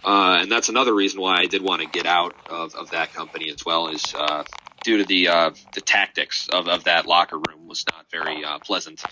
[0.04, 3.14] Uh, and that's another reason why I did want to get out of, of that
[3.14, 4.44] company as well, is uh,
[4.84, 8.60] due to the uh, the tactics of, of that locker room was not very uh,
[8.60, 9.04] pleasant.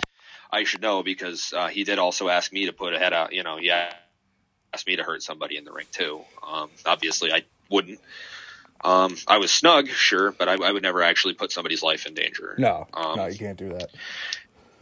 [0.51, 3.33] I should know because uh, he did also ask me to put a head out.
[3.33, 3.91] You know, yeah,
[4.73, 6.21] asked me to hurt somebody in the ring too.
[6.45, 7.99] Um, obviously, I wouldn't.
[8.83, 12.13] Um, I was snug, sure, but I, I would never actually put somebody's life in
[12.13, 12.55] danger.
[12.59, 13.89] No, Um, no, you can't do that.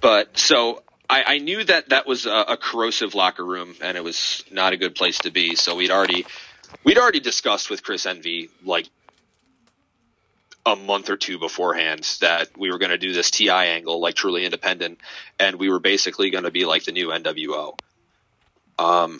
[0.01, 4.03] But so I, I knew that that was a, a corrosive locker room, and it
[4.03, 5.55] was not a good place to be.
[5.55, 6.25] So we'd already
[6.83, 8.87] we'd already discussed with Chris Envy like
[10.65, 14.15] a month or two beforehand that we were going to do this TI angle, like
[14.15, 14.99] truly independent,
[15.39, 17.77] and we were basically going to be like the new NWO.
[18.79, 19.19] Um,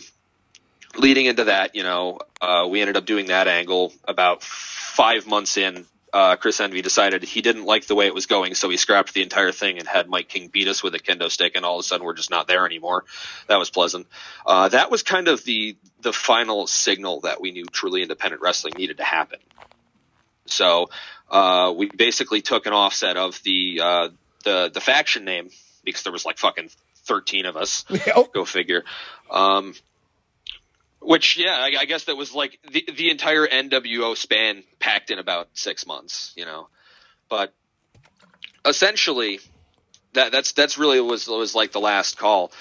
[0.97, 5.57] leading into that, you know, uh, we ended up doing that angle about five months
[5.57, 5.86] in.
[6.16, 9.13] Uh, Chris Envy decided he didn't like the way it was going, so he scrapped
[9.13, 11.76] the entire thing and had Mike King beat us with a kendo stick, and all
[11.76, 13.03] of a sudden we're just not there anymore.
[13.49, 14.07] That was pleasant.
[14.45, 18.76] Uh, that was kind of the the final signal that we knew truly independent wrestling
[18.78, 19.39] needed to happen.
[20.45, 20.89] So
[21.30, 24.07] uh, we basically took an offset of the uh,
[24.45, 25.49] the the faction name
[25.84, 26.70] because there was like fucking
[27.03, 27.84] thirteen of us.
[28.34, 28.86] Go figure.
[29.30, 29.74] Um,
[31.05, 35.19] which yeah, I, I guess that was like the the entire NWO span packed in
[35.19, 36.67] about six months, you know.
[37.29, 37.53] But
[38.65, 39.39] essentially,
[40.13, 42.51] that that's that's really was was like the last call.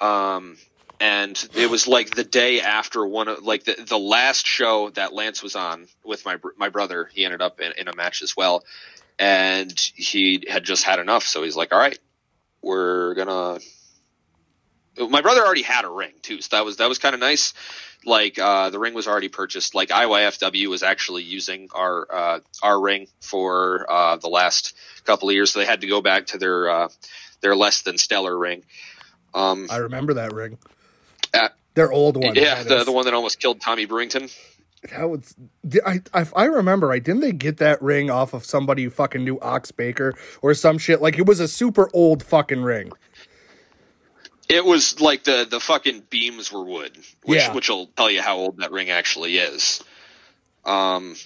[0.00, 0.58] Um,
[1.00, 5.12] and it was like the day after one of like the, the last show that
[5.12, 7.08] Lance was on with my my brother.
[7.12, 8.64] He ended up in, in a match as well,
[9.18, 11.24] and he had just had enough.
[11.24, 11.98] So he's like, "All right,
[12.62, 13.58] we're gonna."
[14.98, 17.54] My brother already had a ring too, so that was that was kind of nice.
[18.04, 19.74] Like uh, the ring was already purchased.
[19.74, 24.74] Like IYFW was actually using our uh, our ring for uh, the last
[25.04, 26.88] couple of years, so they had to go back to their uh,
[27.40, 28.62] their less than stellar ring.
[29.34, 30.58] Um, I remember that ring.
[31.34, 32.34] Uh, Their old one.
[32.34, 34.34] yeah, the, the one that almost killed Tommy Brewington.
[34.90, 35.34] That was.
[35.84, 36.86] I, I I remember.
[36.86, 37.02] Right?
[37.02, 40.78] Didn't they get that ring off of somebody who fucking knew Ox Baker or some
[40.78, 41.02] shit?
[41.02, 42.92] Like it was a super old fucking ring.
[44.48, 47.52] It was like the the fucking beams were wood, which Yeah.
[47.52, 49.82] which will tell you how old that ring actually is.
[50.64, 51.16] Um,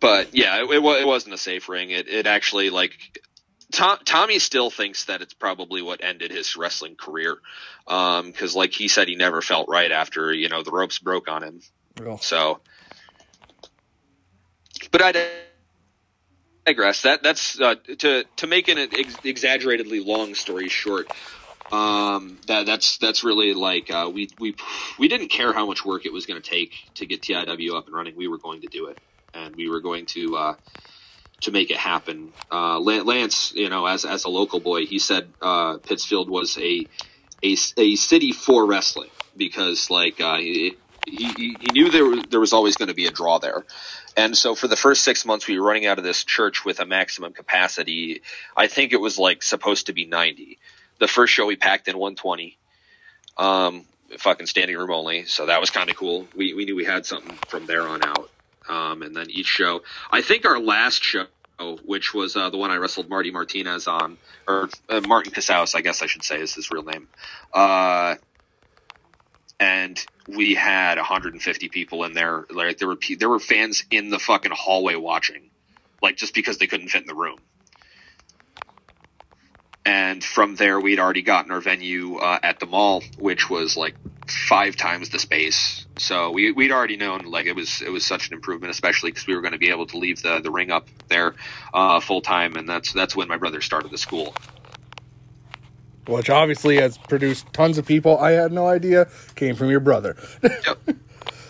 [0.00, 1.90] but yeah, it, it, it wasn't a safe ring.
[1.90, 2.92] It it actually like
[3.72, 7.36] Tom, Tommy still thinks that it's probably what ended his wrestling career,
[7.84, 11.42] because like he said, he never felt right after you know the ropes broke on
[11.42, 11.60] him.
[12.06, 12.22] Ugh.
[12.22, 12.60] So,
[14.92, 15.30] but I
[16.64, 17.02] digress.
[17.02, 21.10] That that's uh, to to make an ex- exaggeratedly long story short.
[21.72, 24.54] Um, that that's that's really like uh, we we
[24.98, 27.86] we didn't care how much work it was going to take to get TIW up
[27.86, 28.14] and running.
[28.16, 28.98] We were going to do it,
[29.34, 30.54] and we were going to uh,
[31.42, 32.32] to make it happen.
[32.50, 36.86] Uh, Lance, you know, as as a local boy, he said uh, Pittsfield was a
[37.42, 42.40] a, a city for wrestling because like uh, he, he he knew there was, there
[42.40, 43.64] was always going to be a draw there.
[44.16, 46.80] And so for the first six months, we were running out of this church with
[46.80, 48.22] a maximum capacity.
[48.56, 50.58] I think it was like supposed to be 90.
[50.98, 52.58] The first show we packed in 120,
[53.36, 53.84] um,
[54.18, 55.26] fucking standing room only.
[55.26, 56.26] So that was kind of cool.
[56.34, 58.30] We, we knew we had something from there on out.
[58.68, 61.26] Um, and then each show, I think our last show,
[61.84, 64.18] which was uh, the one I wrestled Marty Martinez on,
[64.48, 67.08] or uh, Martin Casaus, I guess I should say is his real name.
[67.54, 68.16] Uh,
[69.58, 72.44] and we had 150 people in there.
[72.50, 75.50] Like there were there were fans in the fucking hallway watching,
[76.02, 77.38] like just because they couldn't fit in the room.
[79.86, 83.94] And from there, we'd already gotten our venue uh, at the mall, which was like
[84.26, 85.86] five times the space.
[85.96, 89.28] So we we'd already known like it was it was such an improvement, especially because
[89.28, 91.36] we were going to be able to leave the the ring up there
[91.72, 94.34] uh, full time, and that's that's when my brother started the school.
[96.08, 98.18] Which obviously has produced tons of people.
[98.18, 100.16] I had no idea came from your brother.
[100.42, 100.78] Yep.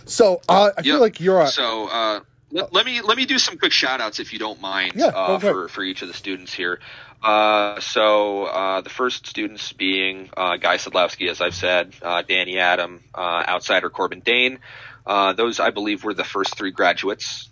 [0.09, 1.41] So uh, I feel like you're.
[1.41, 2.21] A, So uh,
[2.53, 5.07] let, let me let me do some quick shout outs if you don't mind Yeah,
[5.07, 6.81] uh, for for each of the students here.
[7.23, 12.59] Uh, so uh, the first students being uh, Guy Sadlowski, as I've said, uh, Danny
[12.59, 14.59] Adam, uh, outsider Corbin Dane.
[15.07, 17.49] Uh, those I believe were the first three graduates.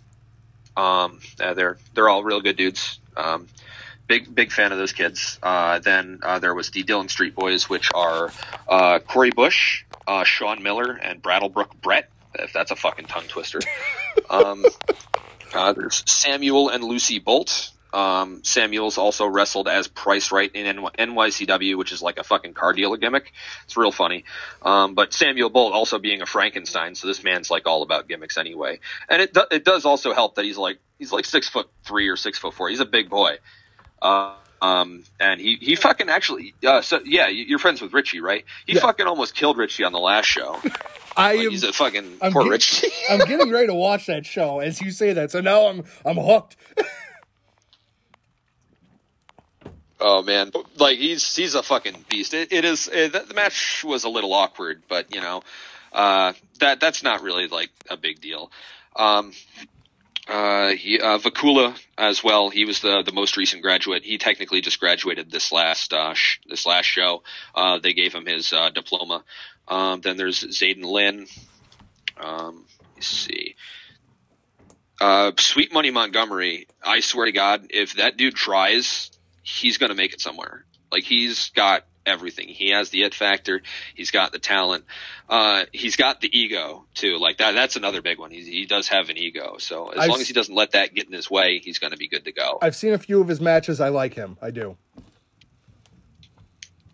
[0.77, 2.99] Um, they're they're all real good dudes.
[3.15, 3.47] Um,
[4.07, 5.39] big big fan of those kids.
[5.41, 8.31] Uh, then uh, there was the Dillon Street Boys, which are
[8.67, 12.09] uh, Corey Bush, uh, Sean Miller, and Brattleboro Brett.
[12.37, 13.59] If that's a fucking tongue twister.
[14.29, 14.63] Um,
[15.53, 17.71] uh, there's Samuel and Lucy Bolt.
[17.95, 22.73] Um, Samuel's also wrestled as Price Right in NYCW, which is like a fucking car
[22.73, 23.31] dealer gimmick.
[23.63, 24.25] It's real funny.
[24.61, 28.37] Um, but Samuel Bolt also being a Frankenstein, so this man's like all about gimmicks
[28.37, 28.79] anyway.
[29.07, 32.09] And it do- it does also help that he's like he's like six foot three
[32.09, 32.67] or six foot four.
[32.69, 33.37] He's a big boy.
[34.01, 38.19] Uh, um, and he, he fucking actually, uh, so yeah, you- you're friends with Richie,
[38.19, 38.43] right?
[38.65, 38.81] He Yeah.
[38.81, 40.59] fucking almost killed Richie on the last show.
[41.17, 41.51] I Like, am.
[41.51, 42.87] he's a fucking I'm poor get- Richie.
[43.09, 45.31] I'm getting ready to watch that show as you say that.
[45.31, 46.57] So now I'm I'm hooked.
[49.99, 52.33] Oh man, like he's he's a fucking beast.
[52.33, 55.41] It, it is it, the match was a little awkward, but you know,
[55.93, 58.51] uh, that that's not really like a big deal.
[58.95, 59.31] Um,
[60.27, 62.49] uh, he, uh, Vakula as well.
[62.49, 64.03] He was the the most recent graduate.
[64.03, 67.23] He technically just graduated this last uh, sh- this last show.
[67.53, 69.23] Uh, they gave him his uh, diploma.
[69.67, 71.27] Um, then there's Zayden Lin.
[72.17, 72.65] Um,
[72.95, 73.55] let's see.
[74.99, 79.11] Uh, Sweet Money Montgomery, I swear to God, if that dude tries,
[79.45, 80.65] he's going to make it somewhere.
[80.91, 82.47] Like he's got everything.
[82.47, 83.61] He has the it factor.
[83.95, 84.85] He's got the talent.
[85.29, 87.17] Uh, he's got the ego too.
[87.17, 88.31] Like that, that's another big one.
[88.31, 89.55] He, he does have an ego.
[89.59, 91.91] So as I've long as he doesn't let that get in his way, he's going
[91.91, 92.59] to be good to go.
[92.61, 93.79] I've seen a few of his matches.
[93.79, 94.37] I like him.
[94.41, 94.77] I do.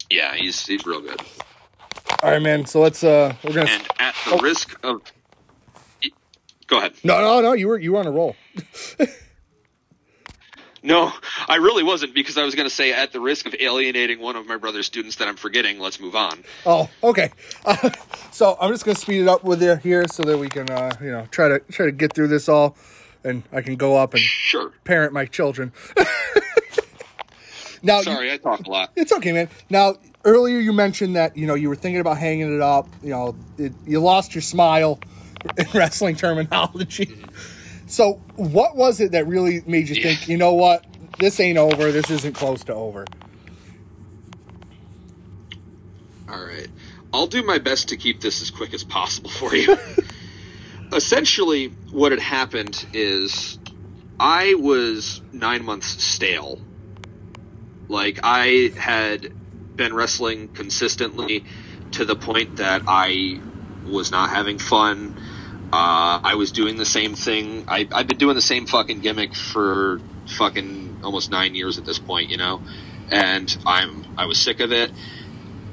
[0.10, 1.22] Yeah, he's, he's real good.
[2.24, 2.66] All right, man.
[2.66, 3.70] So let's uh, we're gonna.
[3.70, 5.02] And at the risk of,
[6.68, 6.94] go ahead.
[7.04, 7.54] No, no, no.
[7.54, 8.36] You were you were on a roll.
[10.84, 11.14] No,
[11.48, 14.36] I really wasn't because I was going to say, at the risk of alienating one
[14.36, 16.44] of my brother's students that I'm forgetting, let's move on.
[16.66, 17.30] Oh, okay.
[17.64, 17.92] Uh,
[18.32, 20.92] so I'm just gonna speed it up with you here so that we can, uh,
[21.00, 22.76] you know, try to try to get through this all,
[23.24, 24.72] and I can go up and Sure.
[24.84, 25.72] parent my children.
[27.84, 28.92] now, you- Sorry, I talk a lot.
[28.96, 29.50] it's okay, man.
[29.70, 32.88] Now, earlier you mentioned that you know you were thinking about hanging it up.
[33.04, 35.00] You know, it, you lost your smile
[35.58, 37.24] in wrestling terminology.
[37.92, 40.30] So, what was it that really made you think?
[40.30, 40.86] You know what?
[41.20, 41.92] This ain't over.
[41.92, 43.06] This isn't close to over.
[46.30, 46.70] All right.
[47.12, 49.78] I'll do my best to keep this as quick as possible for you.
[50.94, 53.60] Essentially, what had happened is
[54.18, 56.62] I was nine months stale.
[57.90, 59.34] Like, I had
[59.76, 61.44] been wrestling consistently
[61.92, 63.42] to the point that I
[63.86, 65.22] was not having fun.
[65.74, 67.66] Uh, I was doing the same thing.
[67.68, 70.02] I, I've been doing the same fucking gimmick for
[70.38, 72.62] fucking almost nine years at this point, you know?
[73.10, 74.92] And I'm, I was sick of it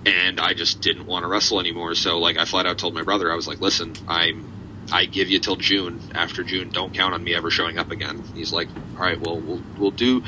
[0.07, 1.95] and I just didn't want to wrestle anymore.
[1.95, 5.29] So like I flat out told my brother, I was like, "Listen, I'm I give
[5.29, 6.01] you till June.
[6.15, 9.39] After June, don't count on me ever showing up again." He's like, "All right, well
[9.39, 10.23] we'll we'll do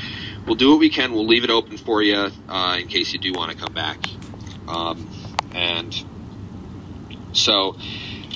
[0.45, 1.13] we'll do what we can.
[1.13, 3.97] We'll leave it open for you uh, in case you do want to come back."
[4.67, 5.09] Um,
[5.53, 6.05] and
[7.33, 7.75] so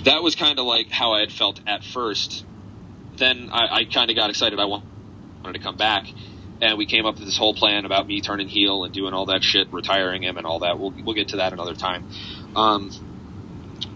[0.05, 2.45] that was kind of like how I had felt at first.
[3.17, 4.59] Then I, I kind of got excited.
[4.59, 4.85] I want-
[5.43, 6.05] wanted to come back
[6.61, 9.27] and we came up with this whole plan about me turning heel and doing all
[9.27, 10.79] that shit, retiring him and all that.
[10.79, 12.05] We'll we'll get to that another time.
[12.55, 12.91] Um,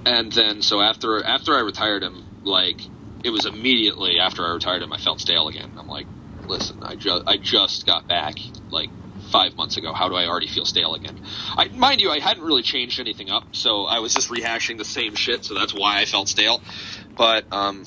[0.05, 2.81] and then so after after I retired him, like
[3.23, 5.73] it was immediately after I retired him, I felt stale again.
[5.77, 6.07] I'm like,
[6.47, 8.35] listen, I just I just got back
[8.71, 8.91] like
[9.29, 9.93] five months ago.
[9.93, 11.19] How do I already feel stale again?
[11.57, 14.85] I mind you, I hadn't really changed anything up, so I was just rehashing the
[14.85, 15.45] same shit.
[15.45, 16.61] So that's why I felt stale.
[17.15, 17.85] But um,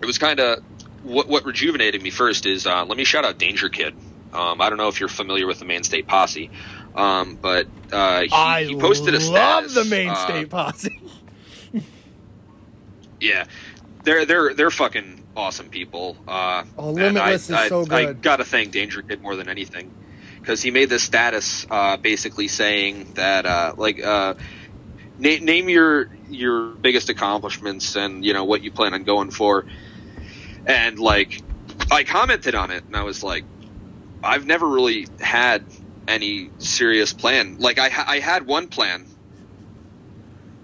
[0.00, 0.62] it was kind of
[1.02, 3.94] what what rejuvenated me first is uh, let me shout out Danger Kid.
[4.32, 6.50] Um, I don't know if you're familiar with the Maine State Posse,
[6.94, 11.00] um, but uh, he, I he posted a love the main uh, state posse.
[13.20, 13.44] Yeah,
[14.02, 16.16] they're they're they're fucking awesome people.
[16.26, 19.90] Uh, Oh, Limitless I, is so I, I gotta thank Danger Kid more than anything
[20.40, 24.34] because he made this status uh, basically saying that uh, like uh,
[25.18, 29.66] na- name your your biggest accomplishments and you know what you plan on going for,
[30.66, 31.42] and like
[31.90, 33.44] I commented on it and I was like,
[34.22, 35.64] I've never really had
[36.08, 37.58] any serious plan.
[37.58, 39.06] Like I ha- I had one plan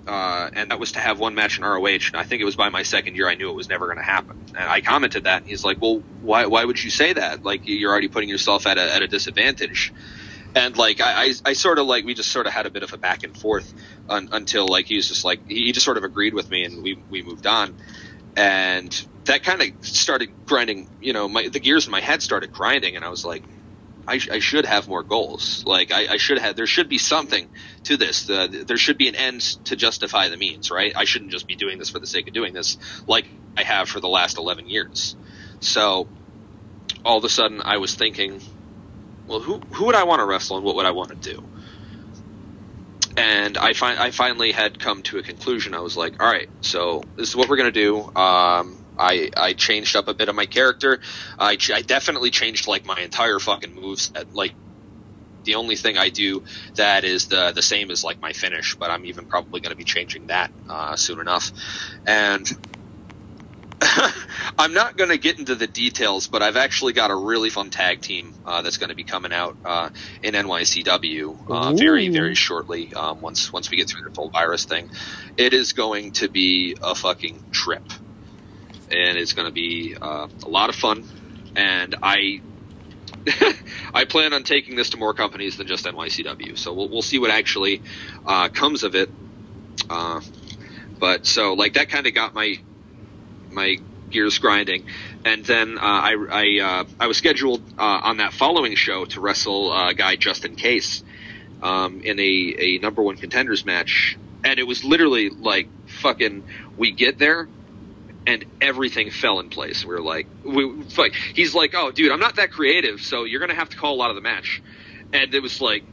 [0.08, 1.86] uh, and that was to have one match in ROH.
[1.86, 3.98] And I think it was by my second year, I knew it was never going
[3.98, 4.42] to happen.
[4.48, 7.44] And I commented that, and he's like, "Well, why why would you say that?
[7.44, 9.92] Like you're already putting yourself at a at a disadvantage."
[10.54, 12.82] And like I, I, I sort of like we just sort of had a bit
[12.82, 13.72] of a back and forth
[14.08, 16.82] un, until like he was just like he just sort of agreed with me, and
[16.82, 17.76] we we moved on.
[18.34, 22.52] And that kind of started grinding, you know, my the gears in my head started
[22.52, 23.42] grinding, and I was like,
[24.08, 25.64] I, sh- I should have more goals.
[25.66, 26.56] Like I, I should have.
[26.56, 27.48] There should be something
[27.84, 28.28] to this.
[28.28, 30.92] Uh, there should be an end to justify the means, right?
[30.96, 33.88] I shouldn't just be doing this for the sake of doing this, like I have
[33.88, 35.14] for the last eleven years.
[35.60, 36.08] So
[37.04, 38.40] all of a sudden, I was thinking,
[39.26, 41.44] well, who who would I want to wrestle, and what would I want to do?
[43.16, 45.74] And I find I finally had come to a conclusion.
[45.74, 48.10] I was like, all right, so this is what we're gonna do.
[48.16, 51.00] Um, I, I changed up a bit of my character.
[51.38, 54.12] I, ch- I definitely changed like my entire fucking moves.
[54.32, 54.54] Like
[55.44, 56.42] the only thing I do
[56.76, 59.76] that is the the same as like my finish, but I'm even probably going to
[59.76, 61.52] be changing that uh, soon enough.
[62.06, 62.46] And
[64.58, 67.70] I'm not going to get into the details, but I've actually got a really fun
[67.70, 69.90] tag team uh, that's going to be coming out uh,
[70.22, 72.92] in NYCW uh, very very shortly.
[72.94, 74.90] Um, once once we get through the whole virus thing,
[75.36, 77.84] it is going to be a fucking trip
[78.90, 81.04] and it's going to be uh, a lot of fun.
[81.56, 82.40] And I,
[83.94, 86.56] I plan on taking this to more companies than just NYCW.
[86.58, 87.82] So we'll we'll see what actually
[88.26, 89.10] uh, comes of it.
[89.88, 90.20] Uh,
[90.98, 92.58] but so like that kind of got my
[93.50, 93.78] my
[94.10, 94.86] gears grinding.
[95.24, 99.20] And then uh, I I uh, I was scheduled uh, on that following show to
[99.20, 101.02] wrestle uh, guy Justin Case
[101.62, 106.44] um, in a a number one contenders match, and it was literally like fucking
[106.76, 107.48] we get there
[108.28, 109.84] and everything fell in place.
[109.84, 110.64] We were like, we
[110.96, 113.94] like he's like, oh, dude, I'm not that creative, so you're gonna have to call
[113.94, 114.62] a lot of the match,
[115.12, 115.84] and it was like.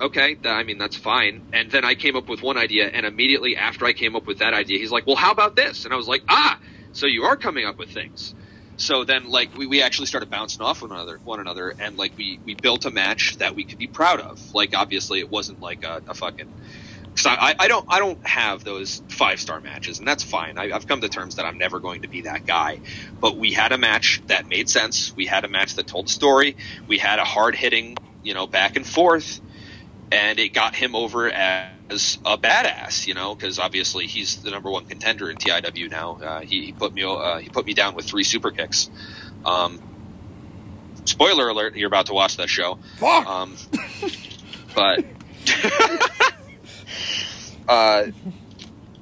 [0.00, 1.42] Okay, th- I mean that's fine.
[1.52, 4.38] And then I came up with one idea, and immediately after I came up with
[4.38, 6.60] that idea, he's like, "Well, how about this?" And I was like, "Ah,
[6.92, 8.32] so you are coming up with things."
[8.76, 12.12] So then, like, we, we actually started bouncing off one another, one another, and like
[12.16, 14.54] we we built a match that we could be proud of.
[14.54, 16.54] Like, obviously, it wasn't like a, a fucking.
[17.18, 20.56] Cause I, I don't I don't have those five star matches, and that's fine.
[20.56, 22.78] I, I've come to terms that I'm never going to be that guy.
[23.20, 25.16] But we had a match that made sense.
[25.16, 26.56] We had a match that told a story.
[26.86, 29.40] We had a hard hitting, you know, back and forth,
[30.12, 34.70] and it got him over as a badass, you know, because obviously he's the number
[34.70, 36.18] one contender in TIW now.
[36.22, 38.90] Uh, he, he put me uh, he put me down with three super kicks.
[39.44, 39.80] Um,
[41.04, 42.78] spoiler alert: You're about to watch that show.
[42.98, 43.26] Fuck.
[43.26, 43.56] Um,
[44.76, 45.04] but
[47.68, 48.06] uh,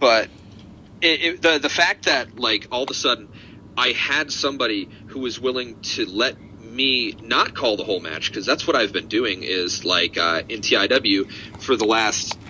[0.01, 0.31] but
[1.01, 3.31] it, it, the the fact that like all of a sudden
[3.77, 8.47] I had somebody who was willing to let me not call the whole match because
[8.47, 11.27] that's what I've been doing is like uh, in TIW
[11.59, 12.41] for the last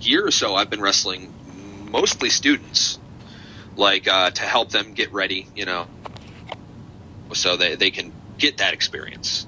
[0.00, 3.00] year or so I've been wrestling mostly students
[3.76, 5.88] like uh, to help them get ready you know
[7.34, 9.46] so they, they can get that experience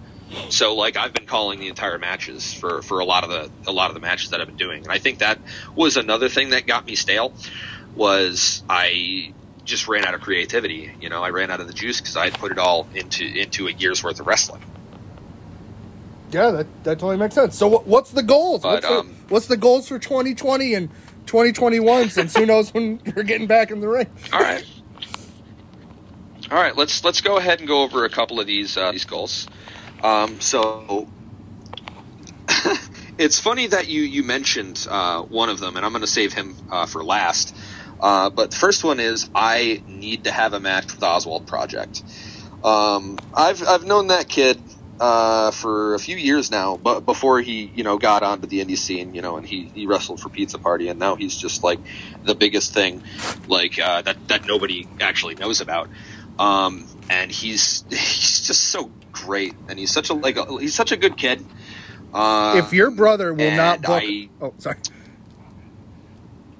[0.51, 3.73] so like I've been calling the entire matches for, for a lot of the a
[3.73, 5.39] lot of the matches that I've been doing and I think that
[5.75, 7.33] was another thing that got me stale
[7.95, 9.33] was I
[9.69, 10.91] just ran out of creativity.
[11.01, 13.25] You know, I ran out of the juice because I had put it all into
[13.25, 14.63] into a year's worth of wrestling.
[16.31, 17.57] Yeah, that, that totally makes sense.
[17.57, 18.63] So, what, what's the goals?
[18.63, 20.91] But, what's, the, um, what's the goals for 2020 and
[21.25, 22.11] 2021?
[22.11, 24.09] Since who knows when we're getting back in the ring?
[24.33, 24.67] All right,
[26.51, 26.77] all right.
[26.77, 29.49] Let's let's go ahead and go over a couple of these uh, these goals.
[30.03, 31.09] Um, so.
[33.19, 36.33] it's funny that you you mentioned uh, one of them, and I'm going to save
[36.33, 37.55] him uh, for last.
[38.01, 42.03] Uh, but the first one is I need to have a match with Oswald Project.
[42.63, 44.61] Um, I've I've known that kid
[45.01, 48.79] uh, for a few years now, but before he you know got onto the indie
[48.79, 51.79] scene, you know, and he, he wrestled for Pizza Party, and now he's just like
[52.25, 53.03] the biggest thing,
[53.47, 55.89] like uh, that that nobody actually knows about.
[56.39, 60.93] Um, and he's he's just so great, and he's such a like a, he's such
[60.93, 61.45] a good kid.
[62.13, 64.79] Uh, if your brother will not book, I- oh sorry.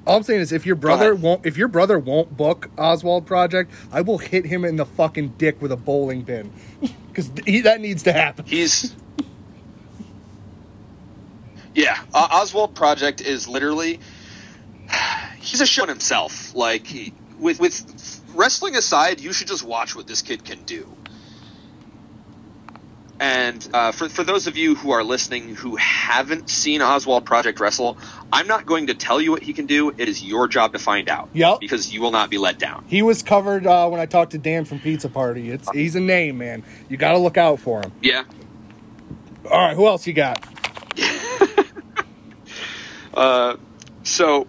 [0.07, 3.71] All I'm saying is, if your brother won't, if your brother won't book Oswald Project,
[3.93, 6.51] I will hit him in the fucking dick with a bowling pin,
[7.09, 8.47] because that needs to happen.
[8.47, 8.95] He's
[11.75, 11.99] yeah.
[12.15, 14.01] Uh, Oswald Project is literally
[15.41, 16.55] he's a show in himself.
[16.55, 20.87] Like he, with with wrestling aside, you should just watch what this kid can do.
[23.21, 27.59] And uh, for for those of you who are listening who haven't seen Oswald Project
[27.59, 27.99] wrestle,
[28.33, 29.91] I'm not going to tell you what he can do.
[29.91, 31.29] It is your job to find out.
[31.33, 31.59] Yep.
[31.59, 32.85] Because you will not be let down.
[32.87, 35.51] He was covered uh, when I talked to Dan from Pizza Party.
[35.51, 36.65] It's he's a name, man.
[36.89, 37.93] You got to look out for him.
[38.01, 38.25] Yeah.
[39.51, 40.45] All right, who else you got?
[43.19, 43.57] Uh,
[44.05, 44.47] so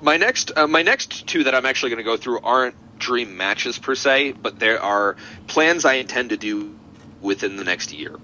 [0.00, 3.36] my next uh, my next two that I'm actually going to go through aren't dream
[3.36, 5.16] matches per se, but there are
[5.48, 6.78] plans I intend to do
[7.24, 8.16] within the next year.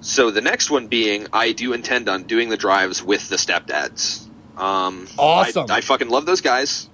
[0.00, 4.26] So the next one being, I do intend on doing the drives with the stepdads.
[4.56, 5.70] Um, Awesome.
[5.70, 6.88] I, I fucking love those guys.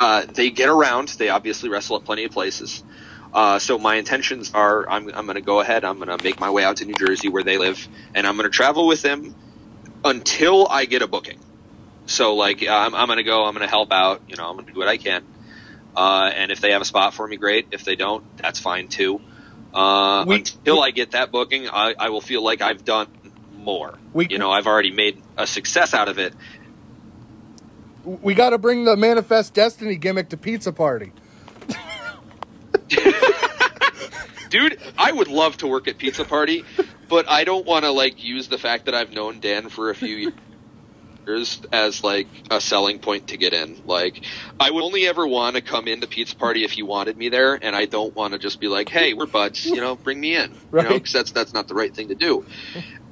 [0.00, 1.08] Uh, they get around.
[1.08, 2.82] They obviously wrestle at plenty of places.
[3.32, 5.84] Uh, so my intentions are, I'm, I'm going to go ahead.
[5.84, 8.36] I'm going to make my way out to New Jersey where they live, and I'm
[8.36, 9.34] going to travel with them
[10.04, 11.38] until I get a booking.
[12.06, 13.44] So like, I'm, I'm going to go.
[13.44, 14.22] I'm going to help out.
[14.28, 15.24] You know, I'm going to do what I can.
[15.94, 17.68] Uh, and if they have a spot for me, great.
[17.72, 19.20] If they don't, that's fine too.
[19.78, 23.06] Uh, We- until I get that booking, I, I will feel like I've done
[23.56, 23.96] more.
[24.12, 26.34] We- you know, I've already made a success out of it.
[28.04, 31.12] We got to bring the Manifest Destiny gimmick to Pizza Party.
[34.50, 36.64] Dude, I would love to work at Pizza Party,
[37.08, 39.94] but I don't want to like use the fact that I've known Dan for a
[39.94, 40.32] few
[41.28, 43.76] years as like a selling point to get in.
[43.84, 44.24] Like,
[44.60, 47.58] I would only ever want to come into Pizza Party if you wanted me there,
[47.62, 50.36] and I don't want to just be like, "Hey, we're buds," you know, bring me
[50.36, 50.94] in, you know, Right.
[50.94, 52.44] because that's that's not the right thing to do.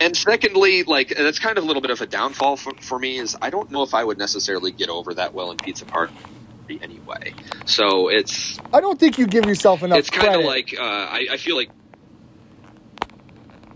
[0.00, 3.18] And secondly, like that's kind of a little bit of a downfall for, for me
[3.18, 6.12] is I don't know if I would necessarily get over that well in Pizza Party
[6.82, 7.34] anyway.
[7.66, 11.28] So it's I don't think you give yourself enough it's kind of like uh, I,
[11.32, 11.70] I feel like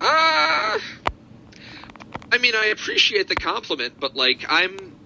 [0.00, 0.78] uh,
[2.32, 4.96] I mean I appreciate the compliment, but like I'm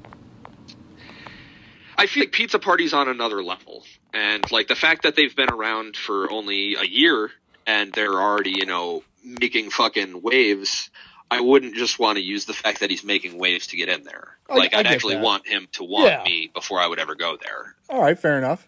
[1.96, 5.50] I feel like Pizza Party's on another level, and like the fact that they've been
[5.50, 7.30] around for only a year
[7.66, 10.90] and they're already you know making fucking waves.
[11.30, 14.04] I wouldn't just want to use the fact that he's making waves to get in
[14.04, 14.36] there.
[14.48, 15.24] I- Like I I'd actually that.
[15.24, 16.22] want him to want Yeah.
[16.22, 17.74] me before I would ever go there.
[17.88, 18.64] All right, fair enough.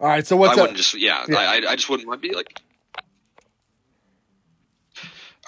[0.00, 0.60] All right, so what's I up?
[0.62, 1.36] wouldn't just yeah, Yeah.
[1.38, 2.58] I, I just wouldn't want to be like.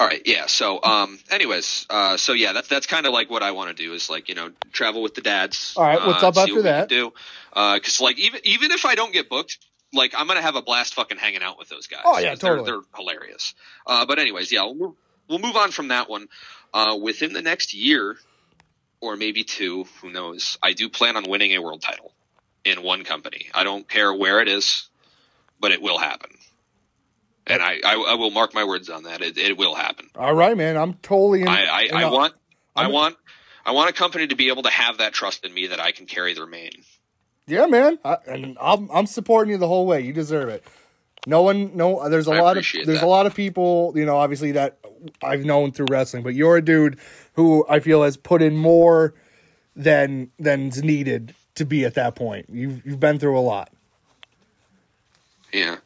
[0.01, 0.47] All right, yeah.
[0.47, 3.83] So, um, anyways, uh, so yeah, that's that's kind of like what I want to
[3.83, 5.75] do is like you know travel with the dads.
[5.77, 6.89] All right, what's uh, up after what that?
[6.89, 7.13] Do
[7.53, 9.59] because like even even if I don't get booked,
[9.93, 12.01] like I'm gonna have a blast fucking hanging out with those guys.
[12.05, 12.71] Oh, yeah, 'cause they're- totally.
[12.71, 13.55] They're, hilarious.
[13.87, 14.95] Uh, but anyways, yeah, we'll, move-
[15.29, 16.29] we'll move on from that one.
[16.73, 18.17] Uh, within the next year,
[19.03, 20.57] or maybe two, who knows?
[20.63, 22.15] I do plan on winning a world title
[22.65, 23.51] in one company.
[23.53, 24.89] I don't care where it is,
[25.61, 26.31] but it will happen.
[27.47, 29.21] And I, I, I will mark my words on that.
[29.21, 30.09] It, it will happen.
[30.15, 30.77] All right, man.
[30.77, 31.49] I'm totally in.
[31.49, 32.35] I, I, I want
[32.77, 33.17] I I'm- want
[33.65, 35.93] I want a company to be able to have that trust in me that I
[35.93, 36.71] can carry their main.
[37.47, 37.99] Yeah, man.
[38.05, 40.01] I, and I'm I'm supporting you the whole way.
[40.01, 40.65] You deserve it.
[41.27, 42.09] No one, no.
[42.09, 43.03] There's a I lot of there's that.
[43.05, 44.79] a lot of people, you know, obviously that
[45.23, 46.99] I've known through wrestling, but you're a dude
[47.35, 49.15] who I feel has put in more
[49.77, 52.47] than than's needed to be at that point.
[52.51, 53.71] You've you've been through a lot.
[55.53, 55.77] Yeah.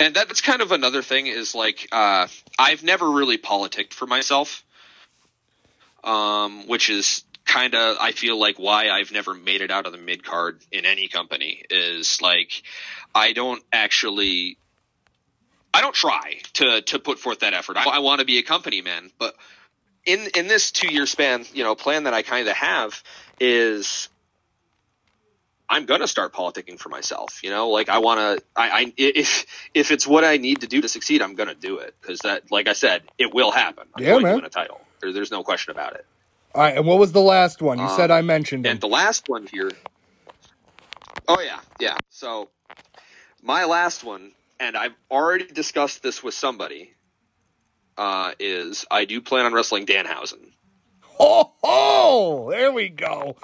[0.00, 2.26] And that's kind of another thing is like uh,
[2.58, 4.64] I've never really politicked for myself,
[6.02, 9.92] um, which is kind of I feel like why I've never made it out of
[9.92, 12.62] the mid card in any company is like
[13.14, 14.56] I don't actually
[15.74, 17.76] I don't try to to put forth that effort.
[17.76, 19.34] I, I want to be a company man, but
[20.04, 23.02] in in this two year span, you know, plan that I kind of have
[23.40, 24.08] is
[25.72, 27.40] I'm gonna start politicking for myself.
[27.44, 28.44] You know, like I want to.
[28.56, 31.78] I, I if if it's what I need to do to succeed, I'm gonna do
[31.80, 33.88] it because that, like I said, it will happen.
[33.96, 34.30] I'm Yeah, going man.
[34.30, 34.88] to win a title.
[35.02, 36.06] There, there's no question about it.
[36.54, 37.80] All right, and what was the last one?
[37.80, 38.80] You Um, said I mentioned And him.
[38.80, 39.70] the last one here.
[41.28, 41.96] Oh yeah, yeah.
[42.10, 42.50] So
[43.42, 46.92] my last one, and I've already discussed this with somebody.
[47.98, 50.52] Uh, is I do plan on wrestling Danhausen.
[51.20, 53.36] Oh, oh, there we go.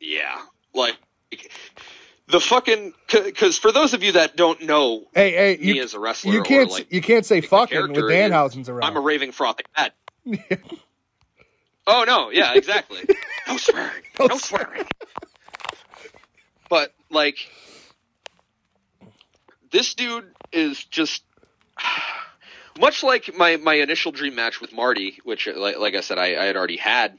[0.00, 0.40] Yeah,
[0.74, 0.96] like
[2.28, 5.94] the fucking because for those of you that don't know Hey, hey, me you, as
[5.94, 8.84] a wrestler, you can't like you can't say fucking with Danhausen's around.
[8.84, 9.92] I'm a raving frothing mad.
[11.86, 13.00] oh no, yeah, exactly.
[13.48, 14.02] no swearing.
[14.18, 14.84] No No swearing.
[16.68, 17.36] but like
[19.70, 21.24] this dude is just
[22.80, 26.40] much like my my initial dream match with Marty, which like, like I said I,
[26.40, 27.18] I had already had.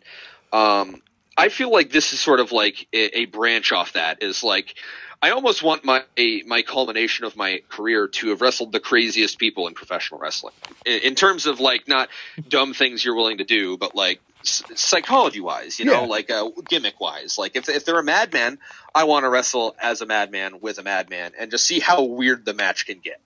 [0.53, 1.01] Um,
[1.37, 4.75] I feel like this is sort of like a, a branch off that is like
[5.21, 9.37] I almost want my a, my culmination of my career to have wrestled the craziest
[9.39, 10.53] people in professional wrestling
[10.85, 12.09] in, in terms of like not
[12.49, 16.07] dumb things you're willing to do, but like psychology wise, you know, Yeah.
[16.07, 17.37] like uh, gimmick wise.
[17.37, 18.57] Like if if they're a madman,
[18.93, 22.43] I want to wrestle as a madman with a madman and just see how weird
[22.45, 23.21] the match can get.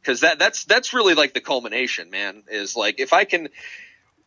[0.00, 2.42] Because that that's that's really like the culmination, man.
[2.50, 3.48] Is like if I can.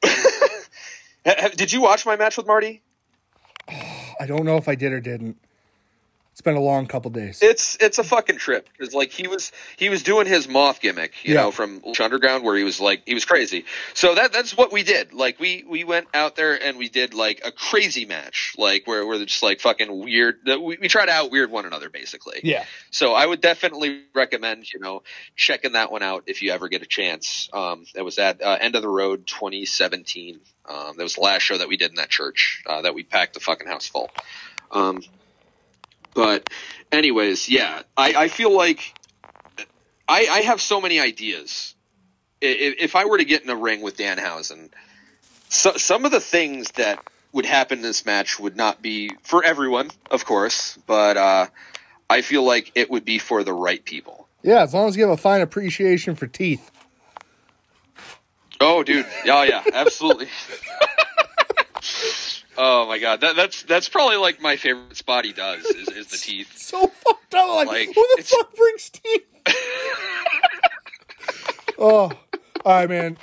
[1.56, 2.82] Did you watch my match with Marty?
[4.22, 5.36] I don't know if I did or didn't.
[6.42, 7.38] It's been a long couple days.
[7.44, 11.14] It's it's a fucking trip because like he was he was doing his moth gimmick,
[11.24, 11.42] you Yeah.
[11.42, 13.66] know, from Underground where he was like he was crazy.
[13.94, 15.14] So that that's what we did.
[15.14, 19.06] Like we we went out there and we did like a crazy match, like where
[19.06, 20.38] we're just like fucking weird.
[20.48, 22.40] We, we try to out weird one another basically.
[22.42, 22.66] yeah.
[22.90, 25.04] So I would definitely recommend you know
[25.36, 27.50] checking that one out if you ever get a chance.
[27.54, 30.40] Um, it was at uh, End of the Road 2017.
[30.68, 33.04] Um, that was the last show that we did in that church uh, that we
[33.04, 34.10] packed the fucking house full.
[34.72, 35.04] Um,
[36.14, 36.50] but
[36.92, 38.94] anyways, yeah, I, I feel like
[40.08, 41.76] I, I have so many ideas.
[42.42, 44.70] If, if I were to get in a ring with Danhausen,
[45.50, 47.04] so, some of the things that
[47.34, 51.48] would happen in this match would not be for everyone, of course, but uh,
[52.10, 54.28] I feel like it would be for the right people.
[54.44, 56.72] Yeah, as long as you have a fine appreciation for teeth.
[58.60, 60.28] Oh, dude, oh yeah, absolutely.
[62.58, 66.08] oh my god, that, that's that's probably like my favorite spot he does is, is
[66.08, 66.58] the teeth.
[66.58, 67.48] So fucked up.
[67.56, 69.26] Like, Like, who the fuck brings teeth?
[71.78, 72.12] oh,
[72.66, 73.18] all right, man.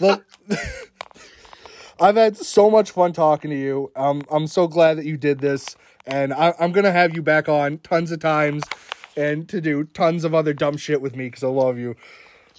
[0.00, 0.24] Look,
[2.00, 3.92] I've had so much fun talking to you.
[3.94, 5.76] Um, I'm so glad that you did this,
[6.06, 8.64] and I, I'm gonna have you back on tons of times,
[9.16, 11.94] and to do tons of other dumb shit with me because I love you.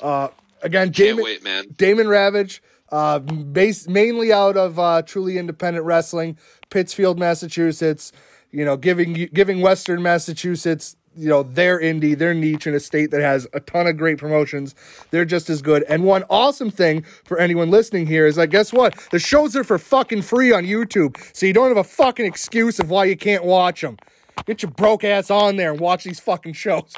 [0.01, 0.29] Uh,
[0.61, 1.65] again, Can't wait, man.
[1.75, 6.37] Damon Ravage, uh, based mainly out of uh, Truly Independent Wrestling,
[6.69, 8.11] Pittsfield, Massachusetts.
[8.51, 13.11] You know, giving giving Western Massachusetts, you know, their indie, their niche in a state
[13.11, 14.75] that has a ton of great promotions.
[15.09, 15.83] They're just as good.
[15.83, 18.97] And one awesome thing for anyone listening here is like, guess what?
[19.11, 22.77] The shows are for fucking free on YouTube, so you don't have a fucking excuse
[22.79, 23.97] of why you can't watch them.
[24.45, 26.93] Get your broke ass on there and watch these fucking shows.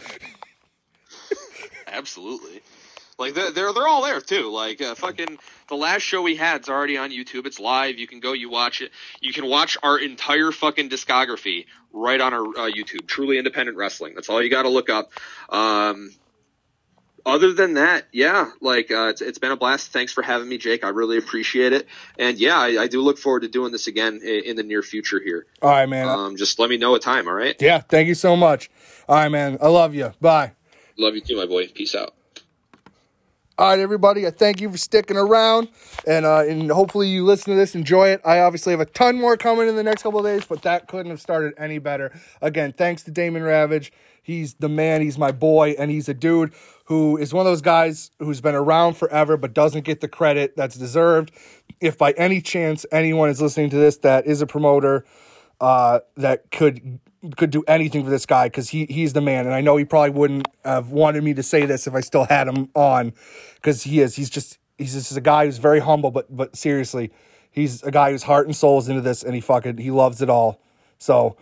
[1.88, 2.62] Absolutely.
[3.18, 4.52] Like they're they're, they're all there too.
[4.52, 5.38] Like uh, fucking
[5.70, 7.46] the last show we had's already on YouTube.
[7.46, 7.98] It's live.
[7.98, 8.34] You can go.
[8.34, 8.92] You watch it.
[9.22, 13.08] You can watch our entire fucking discography right on our uh, YouTube.
[13.08, 14.14] Truly Independent Wrestling.
[14.16, 15.12] That's all you got to look up.
[15.50, 16.12] Um,
[17.26, 19.92] other than that, yeah, like uh, it's, it's been a blast.
[19.92, 20.84] Thanks for having me, Jake.
[20.84, 21.88] I really appreciate it.
[22.20, 24.82] And yeah, I, I do look forward to doing this again in, in the near
[24.82, 25.46] future here.
[25.62, 26.10] All right, man.
[26.10, 27.28] Um, just let me know a time.
[27.28, 27.56] All right.
[27.62, 28.70] yeah, thank you so much.
[29.08, 29.58] All right, man.
[29.62, 30.14] I love you.
[30.20, 30.52] Bye.
[30.98, 31.68] Love you too, my boy.
[31.68, 32.14] Peace out.
[33.64, 34.28] All right, everybody.
[34.28, 35.70] I thank you for sticking around,
[36.06, 38.20] and uh, and hopefully you listen to this, enjoy it.
[38.26, 40.90] I obviously have a ton more coming in the next couple of days, but that
[40.90, 42.12] couldn't have started any better.
[42.42, 43.94] Again, thanks to Damon Ravage.
[44.22, 45.00] He's the man.
[45.00, 46.54] He's my boy, and he's a dude
[46.88, 50.58] who is one of those guys who's been around forever but doesn't get the credit
[50.58, 51.32] that's deserved.
[51.80, 55.06] If by any chance anyone is listening to this that is a promoter
[55.62, 57.00] uh, that could
[57.38, 59.86] could do anything for this guy because he he's the man, and I know he
[59.86, 63.14] probably wouldn't have wanted me to say this if I still had him on
[63.56, 64.16] because he is.
[64.16, 67.12] He's just he's just a guy who's very humble, but but seriously,
[67.52, 70.22] he's a guy whose heart and soul is into this, and he fucking he loves
[70.22, 70.62] it all.
[71.00, 71.38] So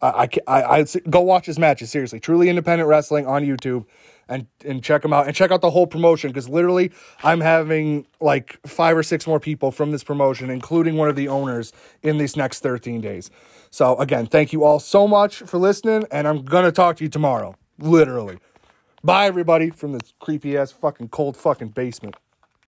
[0.00, 2.20] I I I I'd go watch his matches seriously.
[2.20, 3.86] Truly independent wrestling on YouTube.
[4.28, 6.92] And, and check them out and check out the whole promotion because literally
[7.22, 11.28] I'm having like five or six more people from this promotion, including one of the
[11.28, 11.72] owners,
[12.02, 13.30] in these next 13 days.
[13.70, 17.10] So again, thank you all so much for listening, and I'm gonna talk to you
[17.10, 17.54] tomorrow.
[17.78, 18.38] Literally.
[19.02, 22.16] Bye everybody from this creepy ass fucking cold fucking basement.